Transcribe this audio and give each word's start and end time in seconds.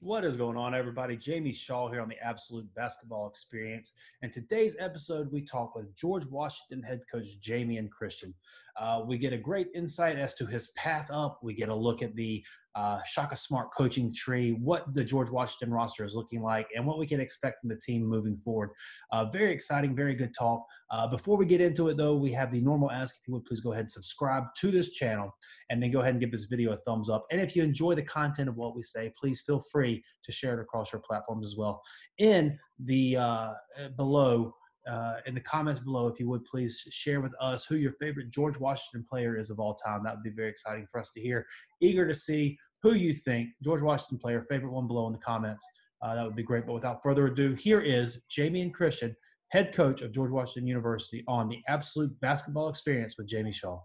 What 0.00 0.24
is 0.24 0.36
going 0.36 0.56
on, 0.56 0.76
everybody? 0.76 1.16
Jamie 1.16 1.52
Shaw 1.52 1.90
here 1.90 2.00
on 2.00 2.08
the 2.08 2.24
Absolute 2.24 2.72
Basketball 2.76 3.26
Experience. 3.26 3.94
And 4.22 4.32
today's 4.32 4.76
episode, 4.78 5.32
we 5.32 5.42
talk 5.42 5.74
with 5.74 5.92
George 5.96 6.24
Washington 6.26 6.84
head 6.84 7.00
coach 7.10 7.40
Jamion 7.40 7.90
Christian. 7.90 8.32
Uh, 8.76 9.02
we 9.04 9.18
get 9.18 9.32
a 9.32 9.36
great 9.36 9.66
insight 9.74 10.16
as 10.16 10.34
to 10.34 10.46
his 10.46 10.68
path 10.76 11.10
up. 11.10 11.40
We 11.42 11.52
get 11.52 11.68
a 11.68 11.74
look 11.74 12.00
at 12.00 12.14
the 12.14 12.44
uh, 12.74 13.00
Shaka 13.04 13.36
Smart 13.36 13.68
coaching 13.76 14.12
tree, 14.12 14.52
what 14.52 14.94
the 14.94 15.04
George 15.04 15.30
Washington 15.30 15.72
roster 15.72 16.04
is 16.04 16.14
looking 16.14 16.42
like, 16.42 16.68
and 16.74 16.86
what 16.86 16.98
we 16.98 17.06
can 17.06 17.20
expect 17.20 17.60
from 17.60 17.68
the 17.68 17.76
team 17.76 18.04
moving 18.04 18.36
forward. 18.36 18.70
Uh, 19.10 19.24
very 19.26 19.52
exciting, 19.52 19.96
very 19.96 20.14
good 20.14 20.34
talk. 20.38 20.64
Uh, 20.90 21.06
before 21.06 21.36
we 21.36 21.44
get 21.44 21.60
into 21.60 21.88
it, 21.88 21.96
though, 21.96 22.16
we 22.16 22.30
have 22.32 22.52
the 22.52 22.60
normal 22.60 22.90
ask 22.90 23.16
if 23.16 23.26
you 23.26 23.34
would 23.34 23.44
please 23.44 23.60
go 23.60 23.72
ahead 23.72 23.82
and 23.82 23.90
subscribe 23.90 24.44
to 24.56 24.70
this 24.70 24.90
channel 24.90 25.34
and 25.70 25.82
then 25.82 25.90
go 25.90 26.00
ahead 26.00 26.12
and 26.12 26.20
give 26.20 26.32
this 26.32 26.44
video 26.44 26.72
a 26.72 26.76
thumbs 26.76 27.08
up. 27.08 27.26
And 27.30 27.40
if 27.40 27.56
you 27.56 27.62
enjoy 27.62 27.94
the 27.94 28.02
content 28.02 28.48
of 28.48 28.56
what 28.56 28.76
we 28.76 28.82
say, 28.82 29.12
please 29.18 29.42
feel 29.46 29.60
free 29.60 30.02
to 30.24 30.32
share 30.32 30.58
it 30.58 30.62
across 30.62 30.92
your 30.92 31.02
platforms 31.02 31.46
as 31.46 31.56
well. 31.56 31.82
In 32.18 32.58
the 32.84 33.16
uh, 33.16 33.52
below, 33.96 34.54
uh, 34.90 35.16
in 35.26 35.34
the 35.34 35.40
comments 35.40 35.80
below, 35.80 36.08
if 36.08 36.18
you 36.18 36.28
would 36.28 36.44
please 36.44 36.82
share 36.90 37.20
with 37.20 37.32
us 37.40 37.64
who 37.64 37.76
your 37.76 37.92
favorite 37.92 38.30
George 38.30 38.58
Washington 38.58 39.06
player 39.08 39.36
is 39.36 39.50
of 39.50 39.60
all 39.60 39.74
time. 39.74 40.02
That 40.04 40.14
would 40.14 40.22
be 40.22 40.30
very 40.30 40.48
exciting 40.48 40.86
for 40.90 41.00
us 41.00 41.10
to 41.14 41.20
hear. 41.20 41.46
Eager 41.80 42.06
to 42.06 42.14
see 42.14 42.56
who 42.82 42.94
you 42.94 43.12
think, 43.12 43.50
George 43.62 43.82
Washington 43.82 44.18
player, 44.18 44.46
favorite 44.48 44.72
one 44.72 44.86
below 44.86 45.06
in 45.06 45.12
the 45.12 45.18
comments. 45.18 45.66
Uh, 46.02 46.14
that 46.14 46.24
would 46.24 46.36
be 46.36 46.42
great. 46.42 46.66
But 46.66 46.74
without 46.74 47.02
further 47.02 47.26
ado, 47.26 47.54
here 47.54 47.80
is 47.80 48.20
Jamion 48.30 48.72
Christian, 48.72 49.14
head 49.48 49.74
coach 49.74 50.00
of 50.00 50.12
George 50.12 50.30
Washington 50.30 50.66
University, 50.66 51.24
on 51.26 51.48
the 51.48 51.60
Absolute 51.66 52.18
Basketball 52.20 52.68
Experience 52.68 53.16
with 53.18 53.26
Jamie 53.26 53.52
Shaw. 53.52 53.80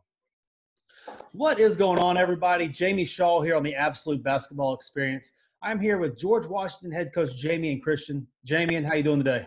What 1.31 1.59
is 1.59 1.75
going 1.75 1.99
on, 1.99 2.17
everybody? 2.17 2.67
Jamie 2.67 3.05
Shaw 3.05 3.41
here 3.41 3.55
on 3.55 3.63
the 3.63 3.75
Absolute 3.75 4.23
Basketball 4.23 4.73
Experience. 4.73 5.33
I'm 5.63 5.80
here 5.80 5.97
with 5.97 6.17
George 6.17 6.45
Washington 6.45 6.91
head 6.91 7.11
coach 7.13 7.31
Jamion 7.41 7.81
Christian. 7.81 8.27
Jamie, 8.45 8.75
and 8.75 8.85
how 8.85 8.94
you 8.94 9.03
doing 9.03 9.20
today? 9.20 9.45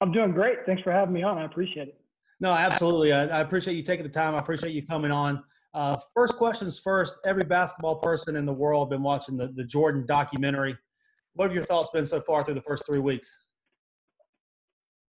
I'm 0.00 0.12
doing 0.12 0.32
great. 0.32 0.58
Thanks 0.66 0.82
for 0.82 0.92
having 0.92 1.14
me 1.14 1.22
on. 1.22 1.38
I 1.38 1.44
appreciate 1.44 1.88
it. 1.88 2.00
No, 2.40 2.50
absolutely. 2.50 3.12
I, 3.12 3.26
I 3.26 3.40
appreciate 3.40 3.74
you 3.74 3.82
taking 3.82 4.04
the 4.04 4.12
time. 4.12 4.34
I 4.34 4.38
appreciate 4.38 4.72
you 4.72 4.86
coming 4.86 5.10
on. 5.10 5.42
Uh, 5.72 5.96
first 6.14 6.36
questions 6.36 6.78
first. 6.78 7.16
Every 7.24 7.44
basketball 7.44 7.96
person 7.96 8.36
in 8.36 8.46
the 8.46 8.52
world 8.52 8.90
been 8.90 9.02
watching 9.02 9.36
the, 9.36 9.48
the 9.48 9.64
Jordan 9.64 10.04
documentary. 10.06 10.76
What 11.34 11.46
have 11.46 11.54
your 11.54 11.64
thoughts 11.64 11.90
been 11.92 12.06
so 12.06 12.20
far 12.20 12.44
through 12.44 12.54
the 12.54 12.62
first 12.62 12.86
three 12.86 13.00
weeks? 13.00 13.38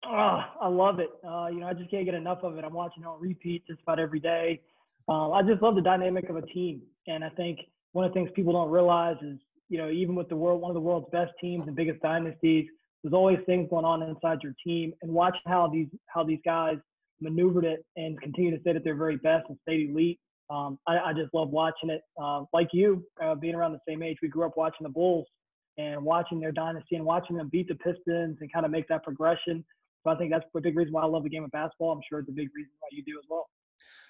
Oh, 0.04 0.40
I 0.60 0.68
love 0.68 0.98
it. 0.98 1.10
Uh, 1.26 1.48
you 1.52 1.60
know, 1.60 1.66
I 1.66 1.74
just 1.74 1.90
can't 1.90 2.04
get 2.04 2.14
enough 2.14 2.38
of 2.42 2.56
it. 2.58 2.64
I'm 2.64 2.72
watching 2.72 3.02
it 3.02 3.06
on 3.06 3.20
repeat 3.20 3.66
just 3.66 3.80
about 3.82 3.98
every 3.98 4.20
day. 4.20 4.60
Um, 5.08 5.32
I 5.32 5.42
just 5.42 5.62
love 5.62 5.74
the 5.74 5.82
dynamic 5.82 6.28
of 6.28 6.36
a 6.36 6.42
team, 6.42 6.82
and 7.06 7.24
I 7.24 7.30
think 7.30 7.58
one 7.92 8.04
of 8.04 8.10
the 8.12 8.14
things 8.14 8.30
people 8.34 8.52
don't 8.52 8.70
realize 8.70 9.16
is, 9.22 9.38
you 9.68 9.78
know, 9.78 9.90
even 9.90 10.14
with 10.14 10.28
the 10.28 10.36
world, 10.36 10.60
one 10.60 10.70
of 10.70 10.74
the 10.74 10.80
world's 10.80 11.08
best 11.10 11.32
teams 11.40 11.66
and 11.66 11.74
biggest 11.74 12.00
dynasties, 12.00 12.66
there's 13.02 13.14
always 13.14 13.38
things 13.46 13.68
going 13.70 13.84
on 13.84 14.02
inside 14.02 14.38
your 14.42 14.54
team, 14.64 14.92
and 15.02 15.10
watch 15.10 15.36
how 15.46 15.68
these 15.68 15.88
how 16.06 16.24
these 16.24 16.40
guys 16.44 16.76
maneuvered 17.20 17.64
it 17.64 17.84
and 17.96 18.20
continue 18.20 18.50
to 18.50 18.60
stay 18.60 18.70
at 18.70 18.82
their 18.82 18.94
very 18.94 19.16
best 19.16 19.44
and 19.48 19.58
stay 19.62 19.86
elite 19.90 20.18
um, 20.50 20.78
I, 20.86 20.98
I, 20.98 21.12
just 21.12 21.32
love 21.32 21.50
watching 21.50 21.90
it. 21.90 22.02
Uh, 22.20 22.42
like 22.52 22.68
you, 22.72 23.04
uh, 23.22 23.36
being 23.36 23.54
around 23.54 23.72
the 23.72 23.78
same 23.88 24.02
age, 24.02 24.16
we 24.20 24.28
grew 24.28 24.44
up 24.44 24.56
watching 24.56 24.82
the 24.82 24.90
Bulls 24.90 25.26
and 25.78 26.02
watching 26.02 26.40
their 26.40 26.50
dynasty 26.50 26.96
and 26.96 27.04
watching 27.04 27.36
them 27.36 27.48
beat 27.48 27.68
the 27.68 27.76
Pistons 27.76 28.38
and 28.40 28.52
kind 28.52 28.66
of 28.66 28.72
make 28.72 28.88
that 28.88 29.04
progression. 29.04 29.64
So 30.02 30.10
I 30.10 30.16
think 30.16 30.32
that's 30.32 30.44
a 30.54 30.60
big 30.60 30.76
reason 30.76 30.92
why 30.92 31.02
I 31.02 31.06
love 31.06 31.22
the 31.22 31.28
game 31.28 31.44
of 31.44 31.52
basketball. 31.52 31.92
I'm 31.92 32.00
sure 32.08 32.18
it's 32.18 32.28
a 32.28 32.32
big 32.32 32.48
reason 32.54 32.72
why 32.80 32.88
you 32.90 33.04
do 33.04 33.16
as 33.18 33.24
well. 33.30 33.48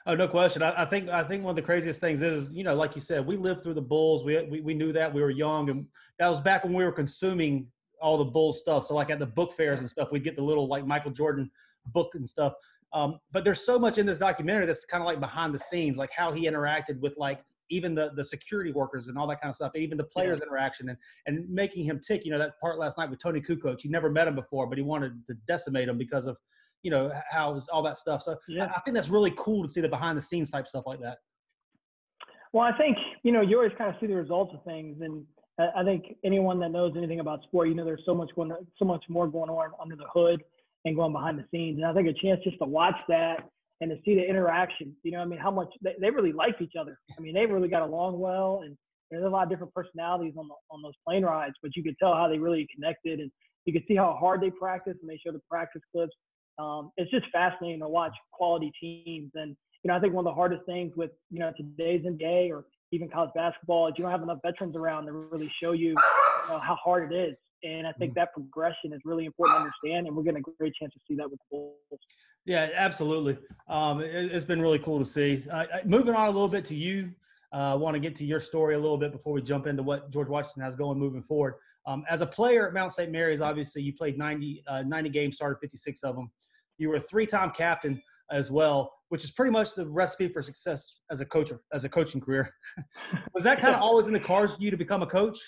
Oh, 0.06 0.14
no 0.14 0.26
question. 0.26 0.62
I, 0.62 0.82
I, 0.82 0.84
think 0.86 1.10
I 1.10 1.22
think 1.22 1.44
one 1.44 1.50
of 1.50 1.56
the 1.56 1.62
craziest 1.62 2.00
things 2.00 2.22
is, 2.22 2.54
you 2.54 2.64
know, 2.64 2.74
like 2.74 2.94
you 2.94 3.02
said, 3.02 3.26
we 3.26 3.36
lived 3.36 3.62
through 3.62 3.74
the 3.74 3.82
Bulls. 3.82 4.24
We, 4.24 4.40
we 4.44 4.62
we 4.62 4.72
knew 4.72 4.92
that 4.94 5.12
we 5.12 5.20
were 5.20 5.30
young, 5.30 5.68
and 5.68 5.84
that 6.18 6.28
was 6.28 6.40
back 6.40 6.64
when 6.64 6.72
we 6.72 6.84
were 6.84 6.92
consuming 6.92 7.66
all 8.00 8.18
the 8.18 8.24
Bulls 8.24 8.58
stuff. 8.58 8.86
So 8.86 8.94
like 8.94 9.10
at 9.10 9.18
the 9.18 9.26
book 9.26 9.52
fairs 9.52 9.80
and 9.80 9.88
stuff, 9.88 10.10
we'd 10.10 10.24
get 10.24 10.36
the 10.36 10.42
little 10.42 10.66
like 10.66 10.86
Michael 10.86 11.10
Jordan 11.10 11.50
book 11.86 12.14
and 12.14 12.28
stuff. 12.28 12.54
Um, 12.92 13.20
but 13.32 13.44
there's 13.44 13.64
so 13.64 13.78
much 13.78 13.98
in 13.98 14.06
this 14.06 14.18
documentary 14.18 14.66
that's 14.66 14.84
kind 14.84 15.02
of 15.02 15.06
like 15.06 15.20
behind 15.20 15.54
the 15.54 15.58
scenes, 15.58 15.96
like 15.96 16.10
how 16.12 16.32
he 16.32 16.46
interacted 16.48 16.98
with 17.00 17.16
like 17.16 17.40
even 17.70 17.94
the 17.94 18.10
the 18.16 18.24
security 18.24 18.72
workers 18.72 19.06
and 19.06 19.16
all 19.16 19.26
that 19.28 19.40
kind 19.40 19.50
of 19.50 19.54
stuff, 19.54 19.76
even 19.76 19.96
the 19.96 20.04
players' 20.04 20.40
yeah. 20.40 20.46
interaction 20.46 20.88
and 20.88 20.98
and 21.26 21.48
making 21.48 21.84
him 21.84 22.00
tick. 22.00 22.24
You 22.24 22.32
know 22.32 22.38
that 22.38 22.60
part 22.60 22.78
last 22.78 22.98
night 22.98 23.08
with 23.08 23.20
Toni 23.20 23.40
Kukoč. 23.40 23.82
He 23.82 23.88
never 23.88 24.10
met 24.10 24.26
him 24.26 24.34
before, 24.34 24.66
but 24.66 24.76
he 24.76 24.82
wanted 24.82 25.26
to 25.28 25.34
decimate 25.46 25.88
him 25.88 25.98
because 25.98 26.26
of 26.26 26.36
you 26.82 26.90
know 26.90 27.12
how 27.28 27.52
was 27.52 27.68
all 27.68 27.82
that 27.82 27.98
stuff. 27.98 28.22
So 28.22 28.36
yeah. 28.48 28.66
I, 28.66 28.78
I 28.78 28.80
think 28.80 28.96
that's 28.96 29.08
really 29.08 29.32
cool 29.36 29.62
to 29.62 29.68
see 29.68 29.80
the 29.80 29.88
behind 29.88 30.18
the 30.18 30.22
scenes 30.22 30.50
type 30.50 30.66
stuff 30.66 30.84
like 30.86 31.00
that. 31.00 31.18
Well, 32.52 32.64
I 32.64 32.76
think 32.76 32.96
you 33.22 33.32
know 33.32 33.40
you 33.40 33.56
always 33.56 33.72
kind 33.78 33.90
of 33.90 33.96
see 34.00 34.06
the 34.06 34.16
results 34.16 34.52
of 34.54 34.64
things, 34.64 35.00
and 35.00 35.24
I 35.76 35.84
think 35.84 36.16
anyone 36.24 36.60
that 36.60 36.70
knows 36.70 36.94
anything 36.96 37.20
about 37.20 37.42
sport, 37.42 37.68
you 37.68 37.74
know, 37.74 37.84
there's 37.84 38.02
so 38.04 38.14
much 38.14 38.30
going, 38.34 38.52
so 38.78 38.84
much 38.84 39.04
more 39.08 39.26
going 39.26 39.50
on 39.50 39.70
under 39.80 39.96
the 39.96 40.06
hood 40.12 40.42
and 40.84 40.96
going 40.96 41.12
behind 41.12 41.38
the 41.38 41.44
scenes. 41.50 41.78
And 41.78 41.86
I 41.86 41.92
think 41.92 42.08
a 42.08 42.12
chance 42.12 42.40
just 42.44 42.58
to 42.58 42.64
watch 42.64 42.96
that 43.08 43.48
and 43.80 43.90
to 43.90 43.96
see 44.04 44.14
the 44.14 44.26
interaction, 44.26 44.94
you 45.02 45.12
know, 45.12 45.20
I 45.20 45.24
mean, 45.24 45.38
how 45.38 45.50
much 45.50 45.68
they, 45.82 45.94
they 46.00 46.10
really 46.10 46.32
like 46.32 46.56
each 46.60 46.74
other. 46.78 46.98
I 47.16 47.20
mean, 47.20 47.34
they 47.34 47.46
really 47.46 47.68
got 47.68 47.82
along 47.82 48.18
well, 48.18 48.62
and 48.64 48.76
there's 49.10 49.24
a 49.24 49.28
lot 49.28 49.44
of 49.44 49.50
different 49.50 49.74
personalities 49.74 50.34
on 50.36 50.48
the, 50.48 50.54
on 50.70 50.82
those 50.82 50.94
plane 51.06 51.24
rides, 51.24 51.54
but 51.62 51.74
you 51.74 51.82
could 51.82 51.96
tell 51.98 52.14
how 52.14 52.28
they 52.28 52.38
really 52.38 52.66
connected, 52.74 53.20
and 53.20 53.30
you 53.64 53.72
could 53.72 53.82
see 53.88 53.96
how 53.96 54.16
hard 54.18 54.40
they 54.40 54.50
practice, 54.50 54.96
and 55.00 55.10
they 55.10 55.18
show 55.24 55.32
the 55.32 55.40
practice 55.50 55.82
clips. 55.92 56.14
Um, 56.58 56.90
it's 56.96 57.10
just 57.10 57.26
fascinating 57.32 57.80
to 57.80 57.88
watch 57.88 58.14
quality 58.32 58.70
teams, 58.80 59.30
and 59.34 59.56
you 59.82 59.88
know, 59.88 59.96
I 59.96 60.00
think 60.00 60.12
one 60.12 60.26
of 60.26 60.30
the 60.30 60.34
hardest 60.34 60.64
things 60.66 60.92
with 60.94 61.10
you 61.30 61.38
know 61.38 61.52
today's 61.56 62.04
NBA 62.04 62.50
or 62.50 62.66
even 62.92 63.08
college 63.08 63.30
basketball 63.34 63.88
is 63.88 63.94
you 63.96 64.02
don't 64.02 64.10
have 64.10 64.22
enough 64.22 64.38
veterans 64.42 64.76
around 64.76 65.06
to 65.06 65.12
really 65.12 65.50
show 65.62 65.72
you, 65.72 65.88
you 65.88 65.94
know, 66.48 66.58
how 66.58 66.76
hard 66.82 67.12
it 67.12 67.16
is. 67.16 67.36
And 67.62 67.86
I 67.86 67.92
think 67.92 68.12
mm. 68.12 68.14
that 68.16 68.32
progression 68.32 68.92
is 68.92 69.00
really 69.04 69.26
important 69.26 69.58
to 69.58 69.60
understand, 69.60 70.06
and 70.06 70.16
we're 70.16 70.22
getting 70.22 70.42
a 70.46 70.50
great 70.58 70.74
chance 70.74 70.92
to 70.94 71.00
see 71.06 71.14
that 71.16 71.30
with 71.30 71.38
the 71.38 71.44
Bulls. 71.50 71.74
Yeah, 72.46 72.68
absolutely. 72.74 73.36
Um, 73.68 74.00
it, 74.00 74.32
has 74.32 74.44
been 74.44 74.62
really 74.62 74.78
cool 74.78 74.98
to 74.98 75.04
see. 75.04 75.42
Uh, 75.50 75.66
moving 75.84 76.14
on 76.14 76.26
a 76.26 76.30
little 76.30 76.48
bit 76.48 76.64
to 76.66 76.74
you, 76.74 77.10
I 77.52 77.72
uh, 77.72 77.76
want 77.76 77.94
to 77.94 78.00
get 78.00 78.16
to 78.16 78.24
your 78.24 78.40
story 78.40 78.76
a 78.76 78.78
little 78.78 78.96
bit 78.96 79.12
before 79.12 79.32
we 79.32 79.42
jump 79.42 79.66
into 79.66 79.82
what 79.82 80.10
George 80.10 80.28
Washington 80.28 80.62
has 80.62 80.74
going 80.74 80.98
moving 80.98 81.22
forward. 81.22 81.54
Um, 81.86 82.04
as 82.08 82.22
a 82.22 82.26
player 82.26 82.66
at 82.66 82.74
Mount 82.74 82.92
St. 82.92 83.10
Mary's, 83.10 83.40
obviously 83.40 83.82
you 83.82 83.92
played 83.92 84.16
90, 84.16 84.62
uh, 84.66 84.82
90 84.82 85.10
games, 85.10 85.36
started 85.36 85.58
56 85.60 86.02
of 86.02 86.16
them. 86.16 86.30
You 86.78 86.88
were 86.88 86.96
a 86.96 87.00
three-time 87.00 87.50
captain 87.50 88.00
as 88.30 88.50
well, 88.50 88.92
which 89.08 89.24
is 89.24 89.30
pretty 89.30 89.50
much 89.50 89.74
the 89.74 89.86
recipe 89.86 90.28
for 90.28 90.42
success 90.42 91.00
as 91.10 91.20
a 91.20 91.26
coach, 91.26 91.52
as 91.72 91.84
a 91.84 91.88
coaching 91.88 92.20
career. 92.20 92.48
Was 93.34 93.44
that 93.44 93.60
kind 93.60 93.74
of 93.74 93.80
always 93.80 94.06
in 94.06 94.12
the 94.12 94.20
cards 94.20 94.56
for 94.56 94.62
you 94.62 94.70
to 94.70 94.76
become 94.76 95.02
a 95.02 95.06
coach? 95.06 95.38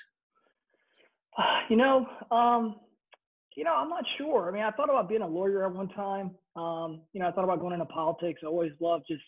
You 1.70 1.76
know, 1.76 2.06
um, 2.30 2.76
you 3.56 3.64
know, 3.64 3.74
I'm 3.74 3.88
not 3.88 4.04
sure. 4.18 4.48
I 4.48 4.52
mean, 4.52 4.62
I 4.62 4.70
thought 4.72 4.90
about 4.90 5.08
being 5.08 5.22
a 5.22 5.26
lawyer 5.26 5.64
at 5.64 5.72
one 5.72 5.88
time. 5.88 6.32
Um, 6.56 7.02
you 7.12 7.20
know, 7.20 7.28
I 7.28 7.32
thought 7.32 7.44
about 7.44 7.60
going 7.60 7.72
into 7.72 7.86
politics. 7.86 8.40
I 8.42 8.46
always 8.46 8.72
loved 8.80 9.04
just, 9.08 9.22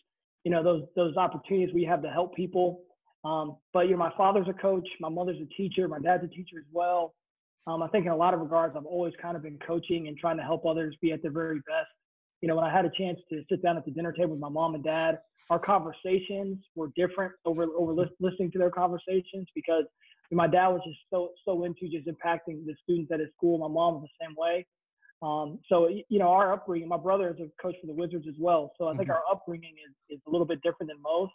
you 0.45 0.51
know, 0.51 0.63
those 0.63 0.83
those 0.97 1.17
opportunities 1.17 1.75
we 1.75 1.85
have 1.85 2.03
to 2.03 2.11
help 2.11 2.35
people. 2.35 2.83
Um, 3.25 3.57
but 3.73 3.87
you 3.87 3.93
know, 3.93 3.99
my 3.99 4.13
father's 4.17 4.49
a 4.49 4.53
coach, 4.53 4.87
my 5.01 5.09
mother's 5.09 5.39
a 5.41 5.47
teacher, 5.55 5.89
my 5.89 5.99
dad's 5.99 6.25
a 6.25 6.29
teacher 6.29 6.59
as 6.59 6.67
well. 6.73 7.15
Um, 7.67 7.83
I 7.83 7.89
think 7.89 8.05
in 8.05 8.13
a 8.13 8.17
lot 8.17 8.35
of 8.35 8.41
regards, 8.41 8.75
I've 8.77 8.85
always 8.85 9.15
kind 9.21 9.37
of 9.37 9.43
been 9.43 9.59
coaching 9.67 10.09
and 10.09 10.19
trying 10.19 10.37
to 10.37 10.43
help 10.43 10.67
others 10.67 10.95
be 11.01 11.13
at 11.13 11.23
their 11.23 11.31
very 11.31 11.59
best. 11.61 11.89
You 12.45 12.49
know, 12.49 12.57
when 12.57 12.67
I 12.67 12.71
had 12.71 12.85
a 12.85 12.91
chance 12.91 13.19
to 13.31 13.43
sit 13.49 13.63
down 13.63 13.79
at 13.79 13.87
the 13.87 13.91
dinner 13.91 14.13
table 14.13 14.33
with 14.33 14.39
my 14.39 14.51
mom 14.51 14.75
and 14.75 14.85
dad, 14.85 15.19
our 15.49 15.59
conversations 15.59 16.59
were 16.75 16.91
different 16.95 17.33
over 17.47 17.65
over 17.75 17.95
listening 18.21 18.51
to 18.53 18.59
their 18.59 18.69
conversations 18.69 19.49
because 19.55 19.85
my 20.31 20.47
dad 20.47 20.69
was 20.69 20.83
just 20.87 20.99
so 21.09 21.31
so 21.47 21.65
into 21.65 21.89
just 21.89 22.07
impacting 22.07 22.67
the 22.67 22.75
students 22.83 23.11
at 23.13 23.21
his 23.21 23.31
school. 23.35 23.57
My 23.57 23.73
mom 23.73 23.95
was 23.95 24.11
the 24.11 24.27
same 24.27 24.35
way. 24.37 24.67
Um, 25.23 25.59
so 25.71 25.89
you 25.89 26.19
know, 26.19 26.29
our 26.29 26.53
upbringing. 26.53 26.87
My 26.87 26.99
brother 26.99 27.31
is 27.31 27.41
a 27.41 27.63
coach 27.63 27.77
for 27.81 27.87
the 27.87 27.95
Wizards 27.95 28.27
as 28.29 28.35
well. 28.39 28.73
So 28.77 28.89
I 28.89 28.91
think 28.95 29.09
mm-hmm. 29.09 29.13
our 29.13 29.23
upbringing 29.33 29.73
is 29.89 30.19
is 30.19 30.21
a 30.29 30.31
little 30.31 30.47
bit 30.47 30.61
different 30.63 30.91
than 30.91 31.01
most. 31.01 31.33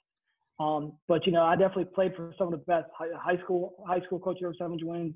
Um, 0.60 0.94
but 1.08 1.26
you 1.26 1.32
know, 1.32 1.44
I 1.44 1.56
definitely 1.56 1.86
played 1.86 2.16
for 2.16 2.36
some 2.38 2.54
of 2.54 2.60
the 2.60 2.64
best 2.68 2.86
high, 2.96 3.38
school 3.44 3.84
high 3.88 4.02
school 4.02 4.20
coach 4.20 4.38
over 4.44 4.54
700 4.54 4.88
wins, 4.88 5.16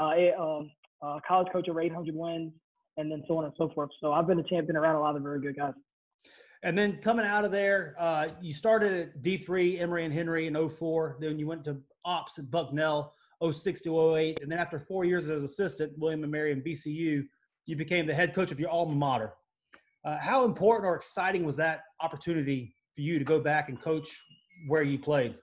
uh, 0.00 0.12
a, 0.16 0.40
um, 0.40 0.70
uh, 1.02 1.18
college 1.28 1.48
coach 1.52 1.68
over 1.68 1.82
800 1.82 2.14
wins, 2.14 2.50
and 2.98 3.10
then 3.10 3.22
so 3.26 3.38
on 3.38 3.44
and 3.44 3.54
so 3.56 3.70
forth. 3.74 3.90
So 4.00 4.12
I've 4.12 4.26
been 4.26 4.40
a 4.40 4.42
champion 4.42 4.76
around 4.76 4.96
a 4.96 5.00
lot 5.00 5.16
of 5.16 5.22
very 5.22 5.40
good 5.40 5.56
guys. 5.56 5.72
And 6.64 6.76
then 6.76 6.98
coming 7.00 7.24
out 7.24 7.44
of 7.44 7.52
there, 7.52 7.94
uh, 7.98 8.28
you 8.42 8.52
started 8.52 8.92
at 8.92 9.22
D3, 9.22 9.80
Emory 9.80 10.04
and 10.04 10.12
Henry 10.12 10.48
in 10.48 10.68
04. 10.68 11.16
Then 11.20 11.38
you 11.38 11.46
went 11.46 11.64
to 11.64 11.78
ops 12.04 12.38
at 12.38 12.50
Bucknell 12.50 13.14
06 13.48 13.80
to 13.82 14.16
08. 14.16 14.40
And 14.42 14.50
then 14.50 14.58
after 14.58 14.80
four 14.80 15.04
years 15.04 15.30
as 15.30 15.44
assistant, 15.44 15.92
William 15.96 16.24
and 16.24 16.32
Mary 16.32 16.52
and 16.52 16.62
VCU, 16.62 17.24
you 17.66 17.76
became 17.76 18.06
the 18.06 18.14
head 18.14 18.34
coach 18.34 18.50
of 18.50 18.58
your 18.58 18.70
alma 18.70 18.94
mater. 18.94 19.34
Uh, 20.04 20.18
how 20.18 20.44
important 20.44 20.86
or 20.86 20.96
exciting 20.96 21.44
was 21.44 21.56
that 21.56 21.84
opportunity 22.00 22.74
for 22.94 23.02
you 23.02 23.18
to 23.18 23.24
go 23.24 23.38
back 23.38 23.68
and 23.68 23.80
coach 23.80 24.20
where 24.66 24.82
you 24.82 24.98
played? 24.98 25.36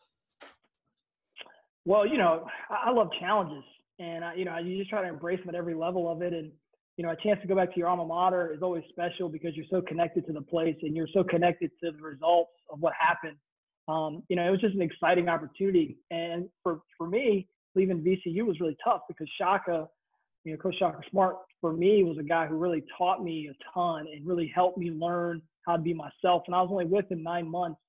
Well, 1.86 2.06
you 2.06 2.18
know, 2.18 2.48
I 2.70 2.92
love 2.92 3.10
challenges, 3.20 3.64
and 4.00 4.26
I, 4.26 4.34
you 4.34 4.44
know, 4.44 4.58
you 4.58 4.78
just 4.80 4.90
try 4.90 5.04
to 5.04 5.08
embrace 5.08 5.40
them 5.40 5.50
at 5.50 5.56
every 5.56 5.76
level 5.76 6.12
of 6.12 6.24
it. 6.24 6.34
And 6.34 6.52
you 6.98 7.04
know, 7.04 7.12
a 7.12 7.16
chance 7.16 7.40
to 7.42 7.48
go 7.48 7.56
back 7.56 7.74
to 7.74 7.80
your 7.80 7.90
alma 7.90 8.06
mater 8.06 8.54
is 8.54 8.62
always 8.62 8.84
special 8.90 9.28
because 9.30 9.56
you're 9.56 9.66
so 9.70 9.82
connected 9.82 10.26
to 10.28 10.34
the 10.34 10.42
place 10.42 10.78
and 10.82 10.96
you're 10.96 11.10
so 11.14 11.24
connected 11.24 11.72
to 11.84 11.92
the 11.92 12.02
results 12.02 12.52
of 12.72 12.80
what 12.80 12.94
happened 13.00 13.38
um, 13.88 14.24
you 14.30 14.36
know, 14.36 14.48
it 14.48 14.52
was 14.52 14.62
just 14.62 14.76
an 14.76 14.82
exciting 14.82 15.30
opportunity. 15.30 15.98
And 16.10 16.50
for, 16.64 16.82
for 16.98 17.08
me, 17.08 17.48
leaving 17.76 18.02
VCU 18.02 18.46
was 18.46 18.60
really 18.60 18.78
tough 18.84 19.02
because 19.08 19.28
Shaka, 19.40 19.88
you 20.44 20.54
know, 20.54 20.58
Coach 20.58 20.76
Shaka 20.80 21.00
Smart 21.12 21.36
for 21.62 21.74
me 21.74 22.04
was 22.04 22.18
a 22.18 22.24
guy 22.24 22.48
who 22.48 22.58
really 22.58 22.84
taught 22.98 23.24
me 23.24 23.50
a 23.50 23.74
ton 23.74 24.08
and 24.12 24.26
really 24.26 24.52
helped 24.54 24.78
me 24.78 24.92
learn 24.92 25.42
how 25.66 25.76
to 25.76 25.82
be 25.82 25.94
myself. 25.94 26.44
And 26.48 26.56
I 26.56 26.62
was 26.62 26.70
only 26.72 26.86
with 26.86 27.12
him 27.12 27.24
nine 27.24 27.50
months, 27.50 27.80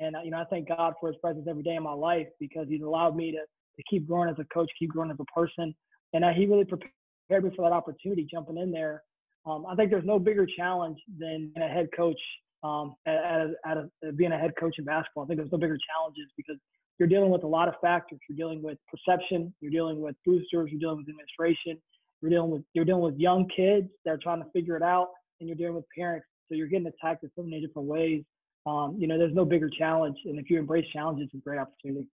and 0.00 0.16
you 0.24 0.30
know, 0.30 0.38
I 0.38 0.44
thank 0.44 0.68
God 0.68 0.94
for 1.00 1.08
His 1.08 1.16
presence 1.18 1.46
every 1.48 1.62
day 1.62 1.74
in 1.76 1.82
my 1.82 1.92
life 1.92 2.26
because 2.40 2.66
He's 2.68 2.82
allowed 2.82 3.16
me 3.16 3.30
to 3.32 3.38
to 3.38 3.82
keep 3.88 4.06
growing 4.06 4.28
as 4.28 4.36
a 4.38 4.44
coach, 4.52 4.70
keep 4.78 4.90
growing 4.90 5.10
as 5.10 5.16
a 5.20 5.24
person, 5.38 5.74
and 6.12 6.24
uh, 6.24 6.30
He 6.30 6.46
really 6.46 6.64
prepared 6.64 6.92
me 7.40 7.50
for 7.54 7.68
that 7.68 7.74
opportunity 7.74 8.26
jumping 8.30 8.58
in 8.58 8.70
there. 8.72 9.02
Um, 9.46 9.66
I 9.66 9.74
think 9.74 9.90
there's 9.90 10.04
no 10.04 10.18
bigger 10.18 10.46
challenge 10.46 10.98
than 11.18 11.52
a 11.56 11.68
head 11.68 11.88
coach 11.96 12.20
um, 12.62 12.94
at, 13.06 13.14
at, 13.14 13.46
at, 13.66 13.76
a, 13.76 14.12
being 14.12 14.32
a 14.32 14.38
head 14.38 14.52
coach 14.58 14.76
in 14.78 14.84
basketball. 14.84 15.24
I 15.24 15.26
think 15.26 15.38
there's 15.38 15.50
no 15.50 15.58
bigger 15.58 15.78
challenges 15.92 16.30
because 16.36 16.56
you're 16.98 17.08
dealing 17.08 17.30
with 17.30 17.42
a 17.42 17.46
lot 17.48 17.68
of 17.68 17.74
factors. 17.80 18.20
You're 18.28 18.36
dealing 18.36 18.62
with 18.62 18.78
perception. 18.88 19.52
You're 19.60 19.72
dealing 19.72 20.00
with 20.00 20.14
boosters. 20.24 20.70
You're 20.70 20.80
dealing 20.80 20.98
with 20.98 21.08
administration. 21.08 21.80
You're 22.20 22.30
dealing 22.30 22.50
with 22.50 22.62
you're 22.74 22.84
dealing 22.84 23.02
with 23.02 23.16
young 23.16 23.48
kids 23.48 23.88
that 24.04 24.12
are 24.12 24.18
trying 24.22 24.42
to 24.42 24.48
figure 24.52 24.76
it 24.76 24.82
out, 24.82 25.08
and 25.40 25.48
you're 25.48 25.56
dealing 25.56 25.74
with 25.74 25.84
parents. 25.96 26.26
So 26.48 26.54
you're 26.54 26.68
getting 26.68 26.86
attacked 26.86 27.24
in 27.24 27.30
so 27.34 27.42
many 27.42 27.60
different 27.60 27.88
ways. 27.88 28.22
Um, 28.66 28.96
you 28.96 29.08
know, 29.08 29.18
there's 29.18 29.34
no 29.34 29.44
bigger 29.44 29.68
challenge, 29.68 30.16
and 30.26 30.38
if 30.38 30.48
you 30.48 30.60
embrace 30.60 30.84
challenges, 30.92 31.24
it's 31.24 31.34
a 31.34 31.38
great 31.38 31.58
opportunity. 31.58 32.06